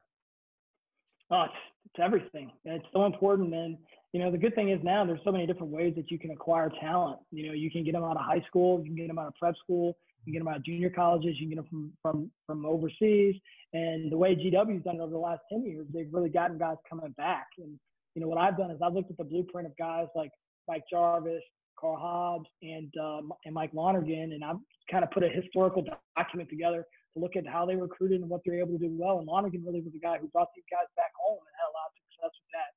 Oh, 1.32 1.44
it's, 1.44 1.54
it's 1.86 2.04
everything. 2.04 2.52
It's 2.66 2.86
so 2.94 3.06
important. 3.06 3.54
And, 3.54 3.78
you 4.14 4.20
know, 4.20 4.32
the 4.32 4.38
good 4.38 4.54
thing 4.54 4.70
is 4.70 4.80
now 4.84 5.06
there's 5.06 5.22
so 5.24 5.32
many 5.32 5.48
different 5.48 5.72
ways 5.72 5.94
that 5.96 6.12
you 6.12 6.20
can 6.20 6.32
acquire 6.32 6.72
talent. 6.80 7.20
You 7.32 7.48
know, 7.48 7.54
you 7.54 7.72
can 7.72 7.84
get 7.84 7.94
them 7.94 8.04
out 8.04 8.18
of 8.18 8.24
high 8.24 8.44
school, 8.48 8.80
you 8.80 8.86
can 8.86 8.96
get 8.96 9.08
them 9.08 9.18
out 9.18 9.28
of 9.28 9.36
prep 9.36 9.56
school, 9.58 9.98
you 10.24 10.26
can 10.26 10.34
get 10.34 10.40
them 10.40 10.48
out 10.50 10.58
of 10.58 10.66
junior 10.66 10.90
colleges, 10.90 11.36
you 11.40 11.48
can 11.48 11.56
get 11.56 11.56
them 11.56 11.68
from, 11.70 11.92
from, 12.02 12.32
from 12.46 12.66
overseas. 12.66 13.36
And 13.74 14.12
the 14.12 14.18
way 14.18 14.36
GW's 14.36 14.84
done 14.84 14.98
it 14.98 15.02
over 15.02 15.12
the 15.12 15.18
last 15.18 15.42
10 15.52 15.66
years, 15.66 15.88
they've 15.94 16.10
really 16.12 16.30
gotten 16.30 16.58
guys 16.58 16.78
coming 16.88 17.12
back. 17.18 17.48
And, 17.58 17.80
you 18.14 18.22
know, 18.22 18.28
what 18.28 18.38
I've 18.38 18.58
done 18.58 18.72
is 18.72 18.80
I've 18.84 18.94
looked 18.94 19.12
at 19.12 19.18
the 19.18 19.24
blueprint 19.24 19.68
of 19.68 19.76
guys 19.78 20.08
like 20.16 20.32
Mike 20.68 20.84
Jarvis, 20.90 21.44
Karl 21.80 21.98
Hobbs, 21.98 22.50
and 22.62 22.92
um, 23.02 23.34
and 23.46 23.54
Mike 23.54 23.72
Lonergan, 23.74 24.34
and 24.34 24.44
I've 24.44 24.62
kind 24.90 25.04
of 25.04 25.12
put 25.12 25.24
a 25.24 25.30
historical 25.30 25.84
document 26.16 26.50
together 26.50 26.86
to 27.14 27.20
look 27.20 27.36
at 27.36 27.48
how 27.48 27.66
they 27.66 27.76
recruited 27.76 28.22
and 28.22 28.30
what 28.30 28.42
they're 28.46 28.60
able 28.60 28.78
to 28.78 28.88
do 28.88 28.92
well. 28.92 29.20
And 29.20 29.28
Lonergan 29.28 29.64
really 29.66 29.82
was 29.82 29.94
the 29.94 30.00
guy 30.00 30.18
who 30.20 30.28
brought 30.28 30.50
these 30.56 30.66
guys 30.72 30.88
back 30.96 31.12
home 31.18 31.40
and 31.40 31.54
had 31.56 31.68
a 31.72 31.76
lot 31.76 31.88
of 31.88 31.96
success 32.08 32.34
with 32.36 32.52
that. 32.54 32.72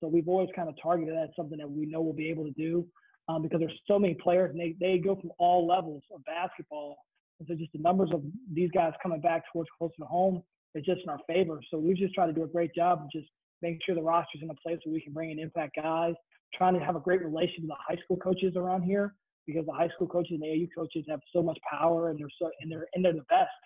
So 0.00 0.08
we've 0.08 0.28
always 0.28 0.50
kind 0.54 0.68
of 0.68 0.74
targeted 0.82 1.14
that 1.14 1.30
something 1.36 1.58
that 1.58 1.70
we 1.70 1.86
know 1.86 2.02
we'll 2.02 2.12
be 2.12 2.28
able 2.28 2.44
to 2.44 2.52
do 2.52 2.86
um, 3.28 3.42
because 3.42 3.60
there's 3.60 3.80
so 3.86 3.98
many 3.98 4.14
players 4.14 4.50
and 4.50 4.60
they, 4.60 4.74
they 4.80 4.98
go 4.98 5.16
from 5.16 5.30
all 5.38 5.66
levels 5.66 6.02
of 6.14 6.24
basketball. 6.24 6.96
And 7.38 7.48
so 7.48 7.54
just 7.54 7.72
the 7.72 7.78
numbers 7.78 8.10
of 8.12 8.22
these 8.52 8.70
guys 8.72 8.92
coming 9.02 9.20
back 9.20 9.44
towards 9.52 9.70
closer 9.78 9.94
to 9.98 10.04
home 10.04 10.42
is 10.74 10.84
just 10.84 11.02
in 11.02 11.08
our 11.08 11.20
favor. 11.26 11.60
So 11.70 11.78
we 11.78 11.94
just 11.94 12.14
try 12.14 12.26
to 12.26 12.32
do 12.32 12.42
a 12.42 12.48
great 12.48 12.74
job 12.74 13.02
of 13.02 13.10
just 13.10 13.28
making 13.64 13.80
sure 13.84 13.94
the 13.94 14.02
roster's 14.02 14.42
in 14.42 14.50
a 14.50 14.60
place 14.62 14.78
where 14.84 14.92
we 14.92 15.00
can 15.00 15.12
bring 15.12 15.30
in 15.30 15.38
impact 15.38 15.76
guys 15.80 16.14
trying 16.52 16.74
to 16.74 16.84
have 16.84 16.96
a 16.96 17.00
great 17.00 17.24
relationship 17.24 17.62
with 17.62 17.70
the 17.70 17.84
high 17.88 17.98
school 18.04 18.18
coaches 18.18 18.52
around 18.56 18.82
here 18.82 19.14
because 19.46 19.64
the 19.66 19.72
high 19.72 19.88
school 19.96 20.06
coaches 20.06 20.38
and 20.38 20.42
the 20.42 20.52
AU 20.52 20.68
coaches 20.76 21.04
have 21.08 21.20
so 21.34 21.42
much 21.42 21.58
power 21.68 22.10
and 22.10 22.18
they're 22.20 22.36
so 22.38 22.50
and 22.60 22.70
they're 22.70 22.86
and 22.94 23.04
they're 23.04 23.16
the 23.16 23.26
best. 23.32 23.60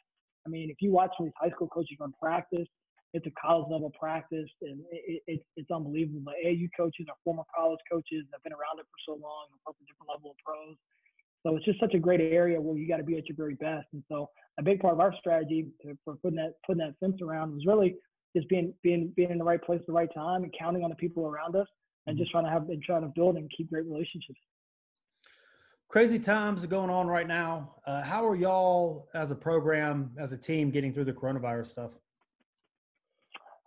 I 0.47 0.49
mean, 0.49 0.71
if 0.71 0.79
you 0.81 0.93
watch 0.93 1.11
these 1.19 1.35
high 1.37 1.51
school 1.51 1.69
coaches 1.69 1.99
run 2.01 2.15
practice, 2.23 2.67
it's 3.13 3.27
a 3.27 3.35
college 3.41 3.67
level 3.71 3.93
practice 3.99 4.51
and 4.63 4.81
it, 4.91 5.23
it, 5.27 5.41
it's 5.57 5.71
unbelievable. 5.71 6.23
The 6.25 6.49
AU 6.49 6.69
coaches 6.77 7.07
are 7.09 7.17
former 7.25 7.45
college 7.55 7.81
coaches 7.91 8.25
that 8.31 8.39
have 8.39 8.45
been 8.45 8.53
around 8.53 8.79
it 8.79 8.87
for 8.87 9.01
so 9.05 9.13
long 9.21 9.51
and 9.51 9.59
work 9.67 9.77
a 9.81 9.85
different 9.85 10.09
level 10.09 10.33
of 10.33 10.39
pros. 10.45 10.77
So 11.47 11.57
it's 11.57 11.65
just 11.65 11.81
such 11.81 11.95
a 11.95 11.99
great 11.99 12.21
area 12.21 12.61
where 12.61 12.77
you 12.77 12.89
got 12.89 12.99
to 12.99 13.07
be 13.07 13.17
at 13.17 13.29
your 13.29 13.37
very 13.37 13.55
best. 13.55 13.87
And 13.93 14.03
so 14.11 14.29
a 14.59 14.63
big 14.63 14.81
part 14.81 14.95
of 14.95 15.01
our 15.01 15.15
strategy 15.19 15.69
to, 15.83 15.97
for 16.05 16.17
putting 16.17 16.37
that 16.37 16.55
putting 16.67 16.85
that 16.85 16.95
fence 17.01 17.23
around 17.23 17.53
was 17.53 17.65
really 17.65 17.97
just 18.37 18.49
being 18.49 18.75
being 18.83 19.13
being 19.17 19.31
in 19.31 19.39
the 19.39 19.45
right 19.45 19.63
place 19.63 19.81
at 19.81 19.87
the 19.87 19.93
right 19.93 20.13
time 20.15 20.43
and 20.45 20.55
counting 20.59 20.85
on 20.85 20.91
the 20.91 20.97
people 20.97 21.27
around 21.27 21.57
us 21.57 21.67
and 22.07 22.17
just 22.17 22.31
trying 22.31 22.45
to 22.45 22.51
have 22.51 22.69
and 22.69 22.83
trying 22.83 23.03
to 23.03 23.09
build 23.09 23.37
and 23.37 23.51
keep 23.57 23.71
great 23.71 23.85
relationships. 23.85 24.41
Crazy 25.89 26.19
times 26.19 26.63
are 26.63 26.69
going 26.69 26.91
on 26.91 27.07
right 27.07 27.27
now. 27.27 27.75
Uh, 27.87 28.03
how 28.03 28.27
are 28.27 28.37
y'all 28.37 29.09
as 29.15 29.31
a 29.31 29.35
program, 29.35 30.11
as 30.19 30.33
a 30.33 30.37
team, 30.37 30.71
getting 30.71 30.93
through 30.93 31.07
the 31.07 31.13
coronavirus 31.13 31.69
stuff? 31.69 31.91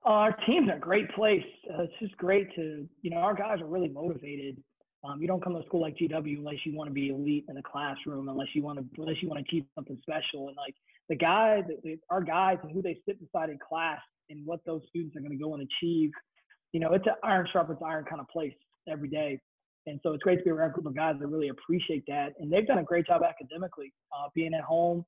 Uh, 0.05 0.09
our 0.09 0.31
team's 0.45 0.69
in 0.69 0.75
a 0.75 0.79
great 0.79 1.09
place. 1.11 1.43
Uh, 1.71 1.83
it's 1.83 1.93
just 1.99 2.15
great 2.17 2.53
to, 2.55 2.87
you 3.01 3.09
know, 3.09 3.17
our 3.17 3.33
guys 3.33 3.59
are 3.59 3.65
really 3.65 3.89
motivated. 3.89 4.61
Um, 5.03 5.19
you 5.19 5.27
don't 5.27 5.43
come 5.43 5.53
to 5.53 5.59
a 5.59 5.65
school 5.65 5.81
like 5.81 5.97
GW 5.97 6.37
unless 6.37 6.63
you 6.63 6.75
want 6.75 6.89
to 6.89 6.93
be 6.93 7.09
elite 7.09 7.45
in 7.49 7.55
the 7.55 7.63
classroom, 7.63 8.29
unless 8.29 8.49
you 8.53 8.61
want 8.61 8.77
to, 8.77 8.85
unless 9.01 9.21
you 9.21 9.27
want 9.27 9.43
to 9.43 9.49
achieve 9.49 9.65
something 9.73 9.97
special. 10.01 10.47
And 10.47 10.57
like 10.57 10.75
the 11.09 11.15
guys, 11.15 11.63
our 12.11 12.21
guys, 12.21 12.57
and 12.61 12.71
who 12.71 12.83
they 12.83 12.99
sit 13.07 13.19
beside 13.19 13.49
in 13.49 13.57
class, 13.57 13.99
and 14.31 14.45
what 14.45 14.59
those 14.65 14.81
students 14.89 15.15
are 15.15 15.19
going 15.19 15.37
to 15.37 15.43
go 15.43 15.53
and 15.53 15.67
achieve 15.67 16.11
you 16.71 16.79
know, 16.79 16.93
it's 16.93 17.05
an 17.05 17.13
iron 17.23 17.47
sharpens 17.51 17.79
iron 17.85 18.05
kind 18.05 18.21
of 18.21 18.27
place 18.29 18.53
every 18.89 19.09
day. 19.09 19.39
And 19.87 19.99
so 20.03 20.13
it's 20.13 20.23
great 20.23 20.37
to 20.37 20.43
be 20.43 20.51
around 20.51 20.69
a 20.69 20.73
group 20.73 20.85
of 20.85 20.95
guys 20.95 21.15
that 21.19 21.27
really 21.27 21.49
appreciate 21.49 22.03
that. 22.07 22.33
And 22.39 22.51
they've 22.51 22.67
done 22.67 22.77
a 22.77 22.83
great 22.83 23.07
job 23.07 23.23
academically, 23.23 23.91
uh, 24.15 24.27
being 24.35 24.53
at 24.53 24.61
home, 24.61 25.03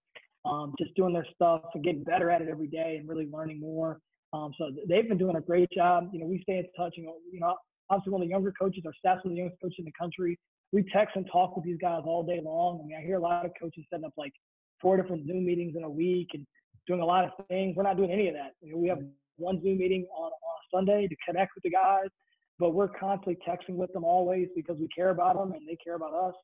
um, 0.46 0.74
just 0.80 0.96
doing 0.96 1.14
their 1.14 1.28
stuff 1.36 1.62
and 1.74 1.84
getting 1.84 2.04
better 2.04 2.32
at 2.32 2.42
it 2.42 2.48
every 2.50 2.68
day 2.68 2.98
and 3.00 3.08
really 3.08 3.28
learning 3.32 3.60
more. 3.60 4.00
Um, 4.34 4.52
so 4.58 4.72
they've 4.90 5.08
been 5.08 5.20
doing 5.20 5.36
a 5.36 5.42
great 5.42 5.70
job. 5.72 6.10
You 6.12 6.20
know, 6.20 6.26
we 6.26 6.42
stay 6.42 6.58
in 6.58 6.66
touch. 6.76 6.96
And, 6.98 7.06
you 7.32 7.40
know, 7.40 7.56
obviously 7.90 8.12
one 8.12 8.24
of 8.24 8.28
the 8.28 8.32
younger 8.32 8.52
coaches, 8.52 8.84
our 8.86 8.94
staff's 8.98 9.24
one 9.24 9.34
of 9.34 9.36
the 9.36 9.42
youngest 9.42 9.62
coaches 9.62 9.78
in 9.80 9.86
the 9.86 9.92
country. 9.98 10.40
We 10.72 10.84
text 10.92 11.16
and 11.16 11.28
talk 11.32 11.56
with 11.56 11.66
these 11.66 11.78
guys 11.80 12.02
all 12.06 12.24
day 12.24 12.42
long. 12.44 12.82
I 12.84 12.88
mean, 12.88 12.98
I 13.00 13.06
hear 13.06 13.18
a 13.18 13.22
lot 13.22 13.46
of 13.46 13.52
coaches 13.62 13.86
setting 13.92 14.06
up 14.06 14.14
like 14.18 14.34
four 14.82 14.98
different 14.98 15.28
Zoom 15.28 15.46
meetings 15.46 15.76
in 15.78 15.84
a 15.84 15.90
week 15.90 16.30
and 16.34 16.48
doing 16.88 17.02
a 17.02 17.06
lot 17.06 17.26
of 17.26 17.32
things. 17.48 17.76
We're 17.76 17.84
not 17.84 17.98
doing 17.98 18.12
any 18.12 18.28
of 18.28 18.36
that. 18.36 18.54
You 18.62 18.74
know, 18.74 18.78
we 18.78 18.88
have 18.90 19.00
one 19.38 19.62
Zoom 19.62 19.78
meeting 19.78 20.06
on, 20.16 20.26
on 20.26 20.32
a 20.32 20.78
Sunday 20.78 21.08
to 21.08 21.16
connect 21.28 21.52
with 21.56 21.64
the 21.64 21.70
guys, 21.70 22.08
but 22.60 22.72
we're 22.72 22.90
constantly 22.90 23.38
texting 23.48 23.76
with 23.76 23.92
them 23.94 24.04
always 24.04 24.48
because 24.56 24.78
we 24.78 24.88
care 24.96 25.10
about 25.10 25.36
them 25.36 25.54
and 25.54 25.68
they 25.68 25.78
care 25.84 25.96
about 25.96 26.14
us. 26.14 26.36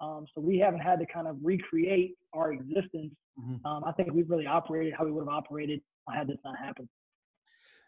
Um, 0.00 0.26
so 0.34 0.40
we 0.40 0.58
haven't 0.58 0.80
had 0.80 1.00
to 1.00 1.06
kind 1.06 1.26
of 1.26 1.36
recreate 1.42 2.14
our 2.32 2.52
existence. 2.52 3.14
Mm-hmm. 3.38 3.66
Um, 3.66 3.84
I 3.84 3.92
think 3.92 4.12
we've 4.12 4.30
really 4.30 4.46
operated 4.46 4.94
how 4.96 5.04
we 5.04 5.10
would 5.10 5.22
have 5.22 5.28
operated 5.28 5.80
had 6.14 6.28
this 6.28 6.38
not 6.44 6.56
happened. 6.58 6.88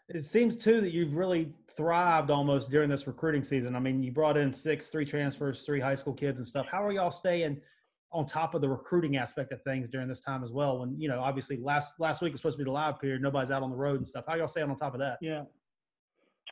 It 0.09 0.23
seems 0.23 0.57
too 0.57 0.81
that 0.81 0.91
you've 0.91 1.15
really 1.15 1.53
thrived 1.69 2.29
almost 2.31 2.69
during 2.69 2.89
this 2.89 3.07
recruiting 3.07 3.43
season. 3.43 3.75
I 3.75 3.79
mean, 3.79 4.03
you 4.03 4.11
brought 4.11 4.35
in 4.35 4.51
six, 4.51 4.89
three 4.89 5.05
transfers, 5.05 5.61
three 5.61 5.79
high 5.79 5.95
school 5.95 6.13
kids 6.13 6.39
and 6.39 6.47
stuff. 6.47 6.67
How 6.69 6.83
are 6.85 6.91
y'all 6.91 7.11
staying 7.11 7.61
on 8.11 8.25
top 8.25 8.55
of 8.55 8.61
the 8.61 8.69
recruiting 8.69 9.17
aspect 9.17 9.51
of 9.51 9.61
things 9.63 9.89
during 9.89 10.07
this 10.07 10.19
time 10.19 10.43
as 10.43 10.51
well? 10.51 10.79
When 10.79 10.99
you 10.99 11.07
know, 11.07 11.19
obviously 11.19 11.57
last 11.57 11.99
last 11.99 12.21
week 12.21 12.31
was 12.31 12.41
supposed 12.41 12.57
to 12.57 12.63
be 12.63 12.67
the 12.67 12.71
live 12.71 12.99
period, 12.99 13.21
nobody's 13.21 13.51
out 13.51 13.63
on 13.63 13.69
the 13.69 13.75
road 13.75 13.97
and 13.97 14.07
stuff. 14.07 14.25
How 14.27 14.35
y'all 14.35 14.47
staying 14.47 14.69
on 14.69 14.75
top 14.75 14.93
of 14.93 14.99
that? 14.99 15.17
Yeah. 15.21 15.43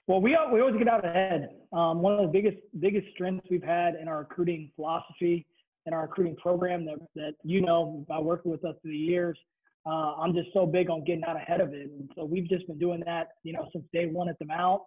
Well, 0.08 0.22
we 0.22 0.38
we 0.52 0.62
always 0.62 0.76
get 0.78 0.88
out 0.88 1.06
ahead. 1.06 1.50
Um, 1.72 2.02
one 2.02 2.14
of 2.14 2.22
the 2.22 2.28
biggest 2.28 2.58
biggest 2.80 3.08
strengths 3.14 3.48
we've 3.50 3.64
had 3.64 3.96
in 3.96 4.08
our 4.08 4.20
recruiting 4.20 4.72
philosophy 4.76 5.46
and 5.86 5.94
our 5.94 6.04
recruiting 6.04 6.36
program 6.36 6.86
that 6.86 6.98
that 7.16 7.34
you 7.44 7.62
know 7.62 8.06
by 8.08 8.20
working 8.20 8.52
with 8.52 8.64
us 8.66 8.76
through 8.82 8.92
the 8.92 8.98
years. 8.98 9.38
Uh, 9.86 10.14
I'm 10.16 10.34
just 10.34 10.50
so 10.54 10.66
big 10.66 10.90
on 10.90 11.04
getting 11.06 11.24
out 11.24 11.38
ahead 11.38 11.62
of 11.62 11.74
it, 11.74 11.90
and 11.90 12.12
so 12.14 12.26
we've 12.26 12.50
just 12.50 12.68
been 12.68 12.78
doing 12.78 13.02
that, 13.06 13.30
you 13.44 13.54
know, 13.54 13.68
since 13.72 13.86
day 13.94 14.08
one 14.08 14.28
at 14.28 14.38
the 14.38 14.46
Mount. 14.46 14.82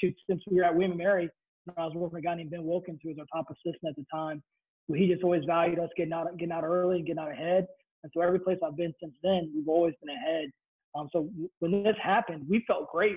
Shoot, 0.00 0.14
since 0.30 0.40
we 0.48 0.58
were 0.58 0.64
at 0.64 0.74
William 0.74 0.96
Mary, 0.96 1.28
I 1.76 1.84
was 1.84 1.94
working 1.94 2.14
with 2.14 2.22
a 2.22 2.26
guy 2.26 2.36
named 2.36 2.50
Ben 2.50 2.64
Wilkins, 2.64 3.00
who 3.02 3.08
was 3.08 3.18
our 3.18 3.26
top 3.34 3.50
assistant 3.50 3.90
at 3.90 3.96
the 3.96 4.04
time. 4.10 4.42
He 4.94 5.08
just 5.08 5.24
always 5.24 5.44
valued 5.44 5.78
us 5.78 5.90
getting 5.96 6.12
out 6.12 6.26
getting 6.38 6.52
out 6.52 6.64
early 6.64 6.98
and 6.98 7.06
getting 7.06 7.18
out 7.18 7.30
ahead. 7.30 7.66
And 8.02 8.12
so 8.14 8.20
every 8.20 8.38
place 8.38 8.58
I've 8.64 8.76
been 8.76 8.94
since 9.00 9.14
then, 9.22 9.50
we've 9.54 9.68
always 9.68 9.94
been 10.02 10.14
ahead. 10.14 10.50
Um, 10.94 11.08
so 11.12 11.28
when 11.58 11.82
this 11.82 11.96
happened, 12.02 12.46
we 12.48 12.64
felt 12.66 12.90
great 12.90 13.16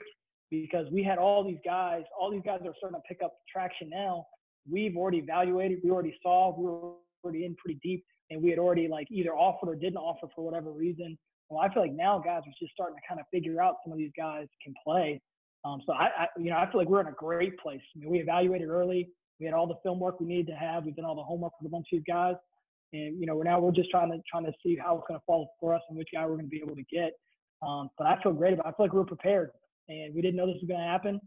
because 0.50 0.88
we 0.92 1.04
had 1.04 1.18
all 1.18 1.44
these 1.44 1.60
guys, 1.64 2.04
all 2.20 2.32
these 2.32 2.42
guys 2.44 2.60
are 2.66 2.74
starting 2.78 3.00
to 3.00 3.04
pick 3.08 3.20
up 3.24 3.34
traction 3.52 3.90
now. 3.90 4.26
We've 4.70 4.98
already 4.98 5.20
evaluated, 5.20 5.80
we 5.84 5.92
already 5.92 6.16
saw, 6.22 6.56
we 6.58 6.66
were 6.66 6.94
already 7.24 7.46
in 7.46 7.56
pretty 7.56 7.80
deep, 7.84 8.04
and 8.30 8.42
we 8.42 8.50
had 8.50 8.60
already 8.60 8.88
like 8.88 9.08
either 9.12 9.36
offered 9.36 9.70
or 9.70 9.76
didn't 9.76 9.98
offer 9.98 10.28
for 10.36 10.44
whatever 10.44 10.72
reason. 10.72 11.18
Well, 11.50 11.60
I 11.60 11.74
feel 11.74 11.82
like 11.82 11.94
now 11.94 12.20
guys 12.20 12.42
are 12.46 12.54
just 12.60 12.74
starting 12.74 12.96
to 12.96 13.02
kind 13.08 13.20
of 13.20 13.26
figure 13.32 13.62
out 13.62 13.76
some 13.84 13.92
of 13.92 13.98
these 13.98 14.12
guys 14.18 14.48
can 14.64 14.74
play. 14.84 15.22
Um, 15.66 15.82
so 15.86 15.94
I, 15.94 16.10
I, 16.18 16.28
you 16.38 16.52
know, 16.52 16.58
I 16.58 16.70
feel 16.72 16.80
like 16.80 16.90
we're 16.90 17.02
in 17.02 17.08
a 17.08 17.12
great 17.12 17.58
place. 17.60 17.82
I 17.96 18.00
mean, 18.00 18.10
we 18.10 18.20
evaluated 18.20 18.70
early. 18.70 19.10
We 19.40 19.46
had 19.46 19.56
all 19.56 19.68
the 19.68 19.76
film 19.84 20.00
work 20.00 20.20
we 20.20 20.28
needed 20.28 20.48
to 20.48 20.56
have. 20.56 20.86
We've 20.86 20.96
done 20.96 21.06
all 21.06 21.16
the 21.16 21.24
homework 21.24 21.54
with 21.60 21.68
a 21.68 21.72
bunch 21.72 21.88
of 21.92 22.00
these 22.00 22.04
guys, 22.08 22.36
and 22.94 23.20
you 23.20 23.26
know, 23.26 23.36
we're 23.36 23.44
now 23.44 23.60
we're 23.60 23.72
just 23.72 23.90
trying 23.90 24.12
to 24.12 24.20
trying 24.30 24.46
to 24.46 24.52
see 24.64 24.76
how 24.76 24.98
it's 24.98 25.06
going 25.08 25.20
to 25.20 25.26
fall 25.26 25.50
for 25.60 25.74
us 25.74 25.82
and 25.90 25.98
which 25.98 26.10
guy 26.14 26.26
we're 26.26 26.36
going 26.36 26.46
to 26.46 26.50
be 26.50 26.62
able 26.64 26.76
to 26.76 26.84
get. 26.92 27.14
Um, 27.62 27.90
but 27.98 28.08
I 28.08 28.22
feel 28.22 28.34
great 28.34 28.54
about. 28.54 28.68
It. 28.68 28.70
I 28.70 28.72
feel 28.74 28.86
like 28.86 28.94
we're 28.94 29.04
prepared 29.04 29.52
and 29.88 30.14
we 30.14 30.22
didn't 30.22 30.36
know 30.36 30.46
this 30.46 30.62
was 30.62 30.68
going 30.68 30.80
to 30.80 30.86
happen, 30.86 31.20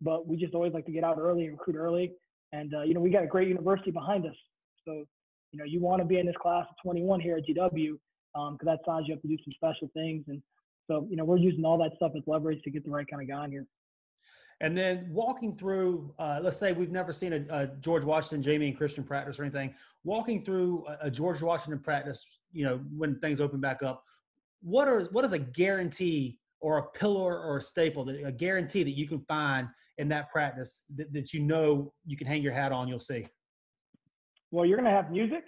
but 0.00 0.26
we 0.26 0.36
just 0.36 0.54
always 0.54 0.72
like 0.72 0.86
to 0.86 0.92
get 0.92 1.04
out 1.04 1.18
early 1.18 1.44
and 1.44 1.52
recruit 1.52 1.76
early. 1.76 2.12
And 2.52 2.74
uh, 2.74 2.82
you 2.82 2.94
know, 2.94 3.00
we 3.00 3.10
got 3.10 3.24
a 3.24 3.26
great 3.26 3.48
university 3.48 3.90
behind 3.90 4.26
us, 4.26 4.36
so 4.84 5.04
you 5.52 5.58
know, 5.58 5.64
you 5.64 5.80
want 5.80 6.00
to 6.00 6.06
be 6.06 6.18
in 6.18 6.26
this 6.26 6.36
class 6.40 6.66
of 6.68 6.76
21 6.82 7.20
here 7.20 7.36
at 7.36 7.44
GW 7.46 7.98
because 8.34 8.50
um, 8.50 8.58
that 8.62 8.80
signs 8.86 9.08
you 9.08 9.14
have 9.14 9.22
to 9.22 9.28
do 9.28 9.36
some 9.44 9.52
special 9.54 9.90
things. 9.94 10.24
And 10.28 10.42
so, 10.86 11.06
you 11.10 11.16
know, 11.16 11.24
we're 11.24 11.38
using 11.38 11.64
all 11.64 11.78
that 11.78 11.92
stuff 11.96 12.12
as 12.16 12.22
leverage 12.26 12.62
to 12.62 12.70
get 12.70 12.84
the 12.84 12.90
right 12.90 13.06
kind 13.08 13.22
of 13.22 13.28
guy 13.28 13.44
in 13.44 13.50
here. 13.50 13.66
And 14.60 14.76
then 14.76 15.08
walking 15.10 15.56
through, 15.56 16.12
uh, 16.18 16.40
let's 16.42 16.56
say 16.56 16.72
we've 16.72 16.90
never 16.90 17.12
seen 17.12 17.32
a, 17.32 17.44
a, 17.50 17.66
George 17.80 18.04
Washington, 18.04 18.42
Jamie, 18.42 18.68
and 18.68 18.76
Christian 18.76 19.04
practice 19.04 19.38
or 19.38 19.44
anything. 19.44 19.72
Walking 20.02 20.44
through 20.44 20.84
a, 20.88 21.06
a, 21.06 21.10
George 21.10 21.40
Washington 21.42 21.78
practice, 21.80 22.26
you 22.52 22.64
know, 22.64 22.80
when 22.96 23.20
things 23.20 23.40
open 23.40 23.60
back 23.60 23.82
up, 23.82 24.02
what 24.60 24.88
are 24.88 25.04
what 25.12 25.24
is 25.24 25.32
a 25.32 25.38
guarantee 25.38 26.40
or 26.60 26.78
a 26.78 26.82
pillar 26.82 27.40
or 27.40 27.58
a 27.58 27.62
staple, 27.62 28.08
a 28.08 28.32
guarantee 28.32 28.82
that 28.82 28.96
you 28.96 29.06
can 29.06 29.20
find 29.28 29.68
in 29.98 30.08
that 30.08 30.30
practice 30.30 30.84
that, 30.96 31.12
that 31.12 31.32
you 31.32 31.40
know 31.40 31.92
you 32.04 32.16
can 32.16 32.26
hang 32.26 32.42
your 32.42 32.52
hat 32.52 32.72
on, 32.72 32.88
you'll 32.88 32.98
see? 32.98 33.26
Well, 34.50 34.64
you're 34.64 34.78
going 34.78 34.90
to 34.90 34.96
have 34.96 35.10
music 35.10 35.44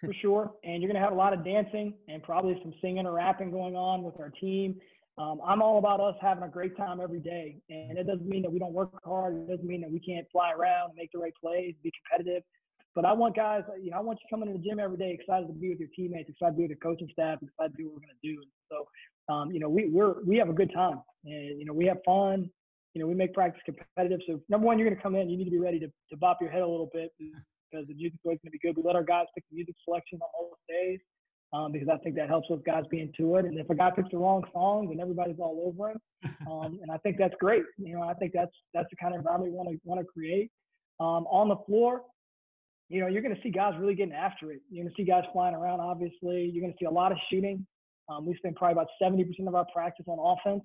for 0.00 0.12
sure, 0.20 0.52
and 0.62 0.80
you're 0.80 0.90
going 0.92 1.00
to 1.00 1.04
have 1.04 1.12
a 1.12 1.16
lot 1.16 1.32
of 1.32 1.44
dancing 1.44 1.94
and 2.08 2.22
probably 2.22 2.58
some 2.62 2.72
singing 2.80 3.06
or 3.06 3.12
rapping 3.12 3.50
going 3.50 3.74
on 3.74 4.02
with 4.04 4.20
our 4.20 4.30
team. 4.30 4.76
Um, 5.18 5.40
I'm 5.44 5.62
all 5.62 5.78
about 5.78 6.00
us 6.00 6.14
having 6.20 6.44
a 6.44 6.48
great 6.48 6.76
time 6.76 7.00
every 7.00 7.18
day, 7.18 7.56
and 7.70 7.98
it 7.98 8.06
doesn't 8.06 8.28
mean 8.28 8.42
that 8.42 8.52
we 8.52 8.58
don't 8.60 8.72
work 8.72 8.90
hard. 9.04 9.34
It 9.34 9.48
doesn't 9.48 9.66
mean 9.66 9.80
that 9.80 9.90
we 9.90 9.98
can't 9.98 10.26
fly 10.30 10.52
around 10.52 10.90
and 10.90 10.96
make 10.96 11.10
the 11.12 11.18
right 11.18 11.34
plays, 11.40 11.74
be 11.82 11.92
competitive. 12.06 12.44
But 12.94 13.04
I 13.04 13.12
want 13.12 13.34
guys, 13.34 13.62
you 13.82 13.90
know, 13.90 13.96
I 13.96 14.00
want 14.00 14.20
you 14.22 14.26
coming 14.30 14.52
to 14.52 14.58
the 14.58 14.64
gym 14.64 14.78
every 14.78 14.96
day, 14.96 15.16
excited 15.18 15.46
to 15.48 15.52
be 15.52 15.70
with 15.70 15.80
your 15.80 15.88
teammates, 15.94 16.28
excited 16.28 16.52
to 16.52 16.56
be 16.56 16.62
with 16.62 16.70
your 16.70 16.78
coaching 16.78 17.08
staff, 17.12 17.38
excited 17.42 17.76
to 17.76 17.82
do 17.82 17.86
what 17.86 17.94
we're 17.94 18.06
going 18.06 18.18
to 18.22 18.28
do. 18.28 18.40
And 18.40 18.50
so 18.70 18.86
um, 19.28 19.50
you 19.50 19.60
know, 19.60 19.68
we 19.68 19.88
we're 19.90 20.22
we 20.24 20.36
have 20.36 20.48
a 20.48 20.54
good 20.54 20.72
time, 20.72 21.02
and 21.24 21.58
you 21.58 21.64
know, 21.64 21.72
we 21.72 21.86
have 21.86 21.98
fun. 22.04 22.48
You 22.94 23.02
know, 23.02 23.08
we 23.08 23.14
make 23.14 23.34
practice 23.34 23.62
competitive. 23.66 24.20
So 24.26 24.40
number 24.48 24.66
one, 24.66 24.78
you're 24.78 24.88
going 24.88 24.96
to 24.96 25.02
come 25.02 25.14
in, 25.14 25.28
you 25.28 25.36
need 25.36 25.44
to 25.44 25.50
be 25.50 25.58
ready 25.58 25.78
to, 25.78 25.86
to 25.86 26.16
bop 26.16 26.38
your 26.40 26.50
head 26.50 26.62
a 26.62 26.66
little 26.66 26.88
bit 26.92 27.12
because 27.18 27.86
the 27.86 27.94
music's 27.94 28.18
always 28.24 28.40
going 28.42 28.50
to 28.50 28.58
be 28.58 28.58
good. 28.58 28.76
We 28.76 28.82
let 28.82 28.96
our 28.96 29.04
guys 29.04 29.26
pick 29.34 29.44
the 29.50 29.56
music 29.56 29.76
selection 29.84 30.18
on 30.22 30.48
most 30.48 30.60
days 30.68 30.98
um, 31.52 31.72
because 31.72 31.88
I 31.88 31.96
think 31.98 32.16
that 32.16 32.28
helps 32.28 32.50
with 32.50 32.64
guys 32.64 32.84
being 32.90 33.12
to 33.16 33.36
it. 33.36 33.44
And 33.44 33.58
if 33.58 33.70
a 33.70 33.74
guy 33.74 33.90
picks 33.90 34.10
the 34.10 34.18
wrong 34.18 34.44
song, 34.52 34.88
then 34.88 35.00
everybody's 35.00 35.38
all 35.38 35.64
over 35.66 35.90
him. 35.90 35.98
Um, 36.50 36.78
and 36.82 36.90
I 36.90 36.98
think 36.98 37.16
that's 37.18 37.34
great. 37.38 37.62
You 37.76 37.94
know, 37.94 38.02
I 38.02 38.14
think 38.14 38.32
that's 38.34 38.52
that's 38.74 38.88
the 38.90 38.96
kind 38.96 39.14
of 39.14 39.20
environment 39.20 39.52
we 39.52 39.56
want 39.56 39.68
to 39.70 39.78
want 39.84 40.00
to 40.00 40.06
create. 40.06 40.50
Um, 41.00 41.26
on 41.30 41.48
the 41.48 41.56
floor, 41.66 42.02
you 42.88 43.00
know, 43.00 43.06
you're 43.06 43.22
going 43.22 43.34
to 43.34 43.40
see 43.42 43.50
guys 43.50 43.74
really 43.78 43.94
getting 43.94 44.14
after 44.14 44.50
it. 44.50 44.60
You're 44.70 44.84
going 44.84 44.94
to 44.94 45.00
see 45.00 45.06
guys 45.06 45.24
flying 45.32 45.54
around. 45.54 45.80
Obviously, 45.80 46.50
you're 46.52 46.62
going 46.62 46.72
to 46.72 46.78
see 46.80 46.86
a 46.86 46.90
lot 46.90 47.12
of 47.12 47.18
shooting. 47.30 47.66
Um, 48.08 48.26
we 48.26 48.34
spend 48.36 48.56
probably 48.56 48.72
about 48.72 48.88
70% 49.02 49.46
of 49.46 49.54
our 49.54 49.66
practice 49.72 50.06
on 50.08 50.18
offense. 50.18 50.64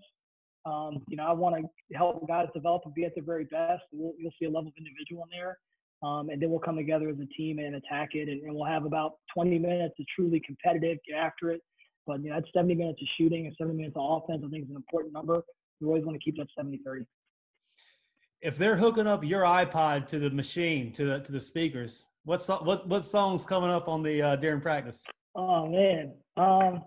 Um, 0.65 1.03
you 1.09 1.17
know, 1.17 1.25
I 1.25 1.33
want 1.33 1.57
to 1.57 1.97
help 1.97 2.25
guys 2.27 2.47
develop 2.53 2.83
and 2.85 2.93
be 2.93 3.03
at 3.03 3.13
their 3.15 3.23
very 3.23 3.43
best. 3.45 3.83
We'll, 3.91 4.13
you'll 4.17 4.31
see 4.39 4.45
a 4.45 4.49
level 4.49 4.69
of 4.69 4.73
individual 4.77 5.23
in 5.23 5.37
there. 5.37 5.57
Um, 6.03 6.29
and 6.29 6.41
then 6.41 6.49
we'll 6.49 6.59
come 6.59 6.75
together 6.75 7.07
as 7.09 7.15
a 7.19 7.25
team 7.27 7.59
and 7.59 7.75
attack 7.75 8.09
it. 8.13 8.27
And, 8.27 8.41
and, 8.43 8.53
we'll 8.53 8.65
have 8.65 8.85
about 8.85 9.13
20 9.33 9.57
minutes 9.57 9.95
of 9.99 10.05
truly 10.13 10.41
competitive, 10.45 10.97
get 11.07 11.17
after 11.17 11.51
it. 11.51 11.61
But 12.05 12.21
you 12.21 12.29
know, 12.29 12.35
that's 12.35 12.51
70 12.53 12.75
minutes 12.75 13.01
of 13.01 13.07
shooting 13.17 13.47
and 13.47 13.55
70 13.57 13.77
minutes 13.77 13.95
of 13.95 14.23
offense. 14.23 14.43
I 14.45 14.49
think 14.49 14.65
is 14.65 14.69
an 14.69 14.75
important 14.75 15.13
number. 15.13 15.41
We 15.79 15.87
always 15.87 16.03
want 16.03 16.19
to 16.19 16.23
keep 16.23 16.37
that 16.37 16.47
70 16.57 16.81
30. 16.85 17.05
If 18.41 18.57
they're 18.57 18.75
hooking 18.75 19.07
up 19.07 19.23
your 19.23 19.43
iPod 19.43 20.07
to 20.07 20.19
the 20.19 20.29
machine, 20.29 20.91
to 20.93 21.05
the, 21.05 21.19
to 21.21 21.31
the 21.31 21.39
speakers, 21.39 22.05
what, 22.25 22.45
what, 22.65 22.87
what 22.87 23.05
song's 23.05 23.45
coming 23.45 23.69
up 23.69 23.87
on 23.87 24.03
the 24.03 24.21
uh, 24.21 24.35
during 24.35 24.59
practice? 24.59 25.03
Oh 25.35 25.67
man, 25.67 26.13
um, 26.35 26.83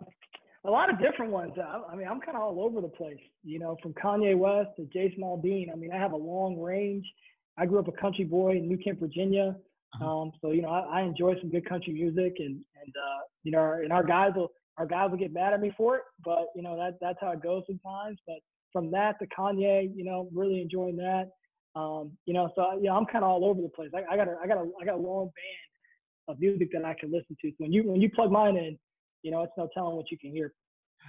a 0.66 0.70
lot 0.70 0.90
of 0.90 1.00
different 1.00 1.33
ones. 1.33 1.52
I, 1.57 1.81
I 1.92 1.96
mean, 1.96 2.07
I'm 2.07 2.20
kind 2.20 2.37
of 2.37 2.42
all 2.42 2.61
over 2.62 2.81
the 2.81 2.88
place, 2.88 3.18
you 3.42 3.59
know, 3.59 3.76
from 3.83 3.94
Kanye 3.94 4.37
West 4.37 4.70
to 4.76 4.85
Jason 4.92 5.22
Aldean. 5.22 5.72
I 5.72 5.76
mean, 5.76 5.90
I 5.92 5.96
have 5.96 6.12
a 6.12 6.16
long 6.16 6.61
range. 6.61 7.07
I 7.59 7.66
grew 7.66 7.79
up 7.79 7.88
a 7.88 7.92
country 7.92 8.25
boy 8.25 8.53
in 8.53 8.69
New 8.69 8.79
Kent, 8.79 9.01
Virginia. 9.01 9.57
Uh-huh. 9.95 10.21
Um, 10.21 10.33
so 10.42 10.51
you 10.51 10.62
know, 10.62 10.69
I, 10.69 11.01
I, 11.01 11.03
enjoy 11.03 11.35
some 11.40 11.51
good 11.51 11.66
country 11.69 11.92
music, 11.92 12.35
and 12.38 12.57
and 12.83 12.95
uh, 12.97 13.21
you 13.45 13.53
know, 13.53 13.59
our, 13.59 13.83
and 13.83 13.92
our 13.92 14.05
guys 14.05 14.33
will 14.35 14.53
our 14.79 14.87
guys 14.87 15.11
will 15.11 15.19
get 15.19 15.33
mad 15.33 15.55
at 15.55 15.61
me 15.61 15.73
for 15.77 15.97
it, 15.97 16.03
but 16.25 16.47
you 16.55 16.62
know 16.62 16.77
that 16.77 16.99
that's 17.01 17.19
how 17.21 17.31
it 17.31 17.42
goes 17.42 17.62
sometimes. 17.66 18.19
But 18.27 18.37
from 18.73 18.90
that 18.90 19.19
to 19.21 19.27
Kanye, 19.27 19.90
you 19.95 20.05
know, 20.05 20.29
really 20.35 20.61
enjoying 20.61 20.97
that. 20.97 21.31
Um, 21.75 22.12
you 22.27 22.35
know, 22.35 22.51
so 22.57 22.79
yeah, 22.81 22.92
I'm 22.95 23.07
kind 23.07 23.25
of 23.25 23.31
all 23.31 23.45
over 23.45 23.62
the 23.62 23.69
place. 23.69 23.90
I, 23.95 24.12
I 24.12 24.16
got 24.16 24.29
a 24.29 24.37
I 24.42 24.47
got 24.47 24.59
a 24.59 24.71
I 24.81 24.85
got 24.85 24.95
a 24.95 25.03
long 25.03 25.27
band 25.27 26.29
of 26.29 26.40
music 26.40 26.71
that 26.73 26.85
I 26.85 26.95
can 26.95 27.12
listen 27.12 27.37
to. 27.40 27.51
So 27.51 27.57
when 27.59 27.73
you 27.73 27.85
when 27.85 28.01
you 28.01 28.11
plug 28.11 28.31
mine 28.31 28.57
in, 28.57 28.79
you 29.23 29.31
know, 29.31 29.42
it's 29.42 29.53
no 29.57 29.69
telling 29.73 29.97
what 29.97 30.11
you 30.11 30.19
can 30.19 30.31
hear. 30.31 30.53